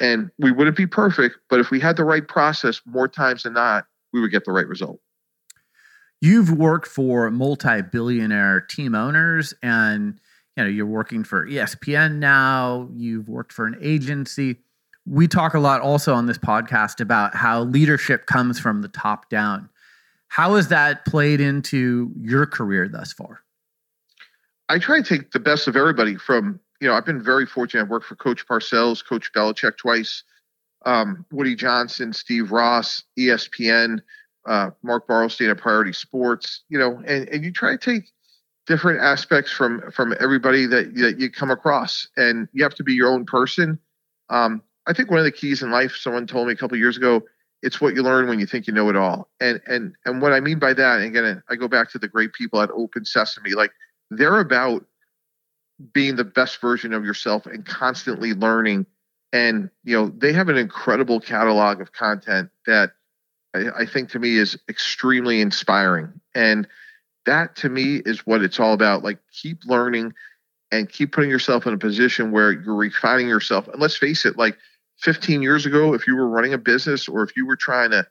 And 0.00 0.30
we 0.38 0.52
wouldn't 0.52 0.76
be 0.76 0.86
perfect, 0.86 1.36
but 1.48 1.60
if 1.60 1.70
we 1.70 1.80
had 1.80 1.96
the 1.96 2.04
right 2.04 2.26
process 2.26 2.80
more 2.84 3.08
times 3.08 3.44
than 3.44 3.54
not, 3.54 3.86
we 4.12 4.20
would 4.20 4.30
get 4.30 4.44
the 4.44 4.52
right 4.52 4.66
result. 4.66 5.00
You've 6.20 6.50
worked 6.50 6.88
for 6.88 7.30
multi-billionaire 7.30 8.62
team 8.62 8.94
owners 8.94 9.52
and 9.62 10.18
you 10.56 10.64
know 10.64 10.70
you're 10.70 10.86
working 10.86 11.24
for 11.24 11.46
ESPN 11.46 12.14
now, 12.16 12.88
you've 12.94 13.28
worked 13.28 13.52
for 13.52 13.66
an 13.66 13.76
agency. 13.82 14.56
We 15.06 15.28
talk 15.28 15.54
a 15.54 15.60
lot 15.60 15.80
also 15.80 16.14
on 16.14 16.26
this 16.26 16.38
podcast 16.38 17.00
about 17.00 17.34
how 17.34 17.64
leadership 17.64 18.26
comes 18.26 18.58
from 18.58 18.82
the 18.82 18.88
top 18.88 19.28
down. 19.28 19.68
How 20.28 20.56
has 20.56 20.68
that 20.68 21.04
played 21.04 21.40
into 21.40 22.10
your 22.20 22.46
career 22.46 22.88
thus 22.88 23.12
far? 23.12 23.40
I 24.68 24.78
try 24.78 25.02
to 25.02 25.02
take 25.02 25.30
the 25.32 25.38
best 25.40 25.68
of 25.68 25.76
everybody 25.76 26.16
from, 26.16 26.58
you 26.80 26.88
know, 26.88 26.94
I've 26.94 27.04
been 27.04 27.22
very 27.22 27.46
fortunate. 27.46 27.82
I've 27.82 27.90
worked 27.90 28.06
for 28.06 28.16
Coach 28.16 28.46
Parcells, 28.46 29.04
Coach 29.04 29.32
Belichick 29.32 29.76
twice, 29.76 30.24
um, 30.86 31.24
Woody 31.30 31.54
Johnson, 31.54 32.12
Steve 32.12 32.50
Ross, 32.50 33.04
ESPN, 33.18 34.00
uh, 34.46 34.70
Mark 34.82 35.06
Bartelstein 35.06 35.50
at 35.50 35.58
Priority 35.58 35.92
Sports, 35.92 36.62
you 36.68 36.78
know, 36.78 37.02
and, 37.06 37.28
and 37.28 37.44
you 37.44 37.52
try 37.52 37.72
to 37.72 37.78
take 37.78 38.10
different 38.66 39.00
aspects 39.00 39.50
from 39.50 39.90
from 39.90 40.14
everybody 40.20 40.66
that, 40.66 40.94
that 40.94 41.20
you 41.20 41.30
come 41.30 41.50
across 41.50 42.08
and 42.16 42.48
you 42.52 42.62
have 42.62 42.74
to 42.74 42.82
be 42.82 42.94
your 42.94 43.12
own 43.12 43.24
person. 43.24 43.78
Um, 44.30 44.62
I 44.86 44.92
think 44.92 45.10
one 45.10 45.18
of 45.18 45.24
the 45.24 45.32
keys 45.32 45.62
in 45.62 45.70
life, 45.70 45.96
someone 45.96 46.26
told 46.26 46.46
me 46.46 46.52
a 46.52 46.56
couple 46.56 46.76
years 46.76 46.96
ago, 46.96 47.22
it's 47.62 47.80
what 47.80 47.94
you 47.94 48.02
learn 48.02 48.28
when 48.28 48.38
you 48.38 48.46
think 48.46 48.66
you 48.66 48.74
know 48.74 48.90
it 48.90 48.96
all. 48.96 49.30
And 49.40 49.60
and 49.66 49.94
and 50.04 50.20
what 50.20 50.32
I 50.32 50.40
mean 50.40 50.58
by 50.58 50.74
that, 50.74 51.00
and 51.00 51.06
again, 51.06 51.42
I 51.48 51.56
go 51.56 51.66
back 51.66 51.90
to 51.92 51.98
the 51.98 52.08
great 52.08 52.34
people 52.34 52.60
at 52.60 52.70
Open 52.70 53.04
Sesame, 53.04 53.54
like 53.54 53.70
they're 54.10 54.40
about 54.40 54.84
being 55.92 56.16
the 56.16 56.24
best 56.24 56.60
version 56.60 56.92
of 56.92 57.04
yourself 57.04 57.46
and 57.46 57.64
constantly 57.64 58.34
learning. 58.34 58.86
And 59.32 59.70
you 59.82 59.96
know, 59.96 60.12
they 60.16 60.32
have 60.32 60.48
an 60.48 60.58
incredible 60.58 61.20
catalog 61.20 61.80
of 61.80 61.92
content 61.92 62.50
that 62.66 62.90
I, 63.54 63.68
I 63.80 63.86
think 63.86 64.10
to 64.10 64.18
me 64.18 64.36
is 64.36 64.58
extremely 64.68 65.40
inspiring. 65.40 66.20
And 66.34 66.68
that 67.24 67.56
to 67.56 67.70
me 67.70 68.02
is 68.04 68.26
what 68.26 68.42
it's 68.42 68.60
all 68.60 68.74
about. 68.74 69.02
Like 69.02 69.18
keep 69.32 69.64
learning 69.64 70.12
and 70.70 70.90
keep 70.90 71.12
putting 71.12 71.30
yourself 71.30 71.66
in 71.66 71.72
a 71.72 71.78
position 71.78 72.30
where 72.30 72.52
you're 72.52 72.74
refining 72.74 73.28
yourself. 73.28 73.68
And 73.68 73.80
let's 73.80 73.96
face 73.96 74.26
it, 74.26 74.36
like 74.36 74.58
15 75.00 75.42
years 75.42 75.66
ago, 75.66 75.94
if 75.94 76.06
you 76.06 76.16
were 76.16 76.28
running 76.28 76.54
a 76.54 76.58
business 76.58 77.08
or 77.08 77.22
if 77.22 77.36
you 77.36 77.46
were 77.46 77.56
trying 77.56 77.90
to 77.90 78.06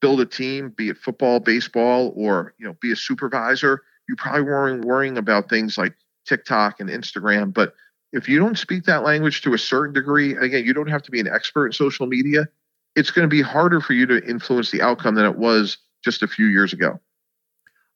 build 0.00 0.20
a 0.20 0.26
team, 0.26 0.70
be 0.70 0.88
it 0.88 0.98
football, 0.98 1.40
baseball, 1.40 2.12
or 2.16 2.54
you 2.58 2.66
know, 2.66 2.76
be 2.80 2.92
a 2.92 2.96
supervisor, 2.96 3.82
you 4.08 4.16
probably 4.16 4.42
weren't 4.42 4.84
worrying 4.84 5.16
about 5.16 5.48
things 5.48 5.78
like 5.78 5.94
TikTok 6.26 6.80
and 6.80 6.90
Instagram. 6.90 7.54
But 7.54 7.74
if 8.12 8.28
you 8.28 8.38
don't 8.38 8.58
speak 8.58 8.84
that 8.84 9.04
language 9.04 9.42
to 9.42 9.54
a 9.54 9.58
certain 9.58 9.94
degree, 9.94 10.36
again, 10.36 10.64
you 10.66 10.74
don't 10.74 10.88
have 10.88 11.02
to 11.02 11.10
be 11.10 11.20
an 11.20 11.28
expert 11.28 11.66
in 11.66 11.72
social 11.72 12.06
media. 12.06 12.46
It's 12.94 13.10
going 13.10 13.24
to 13.24 13.34
be 13.34 13.40
harder 13.40 13.80
for 13.80 13.94
you 13.94 14.04
to 14.06 14.22
influence 14.28 14.70
the 14.70 14.82
outcome 14.82 15.14
than 15.14 15.24
it 15.24 15.38
was 15.38 15.78
just 16.04 16.22
a 16.22 16.28
few 16.28 16.46
years 16.46 16.72
ago. 16.72 17.00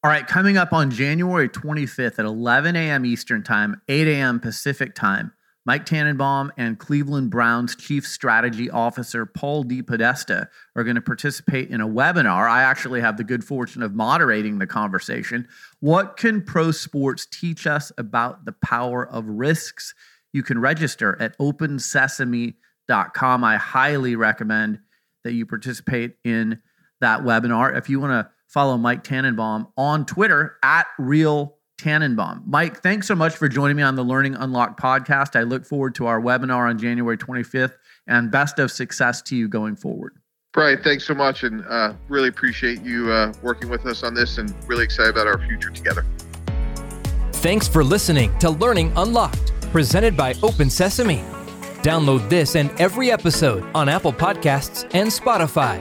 All 0.03 0.11
right, 0.11 0.27
coming 0.27 0.57
up 0.57 0.73
on 0.73 0.91
January 0.91 1.49
25th 1.49 2.19
at 2.19 2.25
11 2.25 2.77
a.m. 2.77 3.05
Eastern 3.05 3.43
Time, 3.43 3.81
8 3.89 4.07
a.m. 4.07 4.41
Pacific 4.41 4.95
Time, 4.95 5.33
Mike 5.67 5.85
Tannenbaum 5.85 6.51
and 6.57 6.79
Cleveland 6.79 7.31
Browns 7.31 7.75
Chief 7.75 8.07
Strategy 8.07 8.71
Officer 8.71 9.27
Paul 9.27 9.65
DePodesta 9.65 10.47
are 10.77 10.85
going 10.85 10.95
to 10.95 11.03
participate 11.03 11.71
in 11.71 11.81
a 11.81 11.89
webinar. 11.89 12.49
I 12.49 12.63
actually 12.63 13.01
have 13.01 13.17
the 13.17 13.25
good 13.25 13.43
fortune 13.43 13.83
of 13.83 13.93
moderating 13.93 14.61
the 14.61 14.69
conversation. 14.69 15.49
What 15.81 16.17
can 16.17 16.43
pro 16.43 16.71
sports 16.71 17.27
teach 17.27 17.67
us 17.67 17.91
about 17.99 18.45
the 18.45 18.53
power 18.53 19.09
of 19.09 19.27
risks? 19.27 19.93
You 20.33 20.45
can 20.45 20.61
register 20.61 21.21
at 21.21 21.37
opensesame.com. 21.39 23.45
I 23.45 23.57
highly 23.57 24.15
recommend 24.15 24.79
that 25.25 25.33
you 25.33 25.47
participate 25.47 26.15
in 26.23 26.63
that 27.01 27.23
webinar. 27.23 27.77
If 27.77 27.91
you 27.91 27.99
want 27.99 28.13
to 28.13 28.31
follow 28.47 28.77
Mike 28.77 29.03
Tannenbaum 29.03 29.67
on 29.77 30.07
Twitter 30.07 30.59
at 30.63 30.87
Real 30.97 31.56
Tannenbaum. 31.79 32.43
Mike, 32.47 32.83
thanks 32.83 33.07
so 33.07 33.15
much 33.15 33.37
for 33.37 33.49
joining 33.49 33.77
me 33.77 33.83
on 33.83 33.95
the 33.97 34.03
Learning 34.03 34.35
Unlocked 34.35 34.81
podcast. 34.81 35.37
I 35.39 35.43
look 35.43 35.65
forward 35.65 35.95
to 35.97 36.07
our 36.07 36.21
webinar 36.21 36.69
on 36.69 36.79
January 36.79 37.19
25th 37.19 37.75
and 38.07 38.31
best 38.31 38.59
of 38.59 38.71
success 38.71 39.23
to 39.23 39.37
you 39.37 39.49
going 39.49 39.77
forward. 39.77 40.15
Brian, 40.53 40.83
thanks 40.83 41.05
so 41.05 41.15
much 41.15 41.43
and 41.43 41.65
uh, 41.67 41.93
really 42.09 42.29
appreciate 42.29 42.81
you 42.83 43.13
uh, 43.13 43.33
working 43.43 43.69
with 43.69 43.85
us 43.85 44.03
on 44.03 44.15
this 44.15 44.39
and 44.39 44.55
really 44.67 44.85
excited 44.85 45.11
about 45.11 45.27
our 45.27 45.39
future 45.47 45.71
together. 45.71 46.05
Thanks 47.35 47.69
for 47.69 47.85
listening 47.85 48.37
to 48.39 48.49
Learning 48.49 48.91
Unlocked, 48.97 49.53
presented 49.71 50.17
by 50.17 50.35
Open 50.43 50.71
Sesame. 50.71 51.23
Download 51.83 52.27
this 52.31 52.57
and 52.57 52.71
every 52.81 53.11
episode 53.11 53.63
on 53.75 53.89
Apple 53.89 54.13
Podcasts 54.13 54.89
and 54.95 55.11
Spotify. 55.11 55.79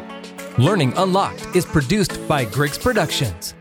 Learning 0.60 0.94
Unlocked 0.98 1.56
is 1.56 1.66
produced 1.66 2.28
by 2.28 2.44
Griggs 2.46 2.78
Productions. 2.78 3.56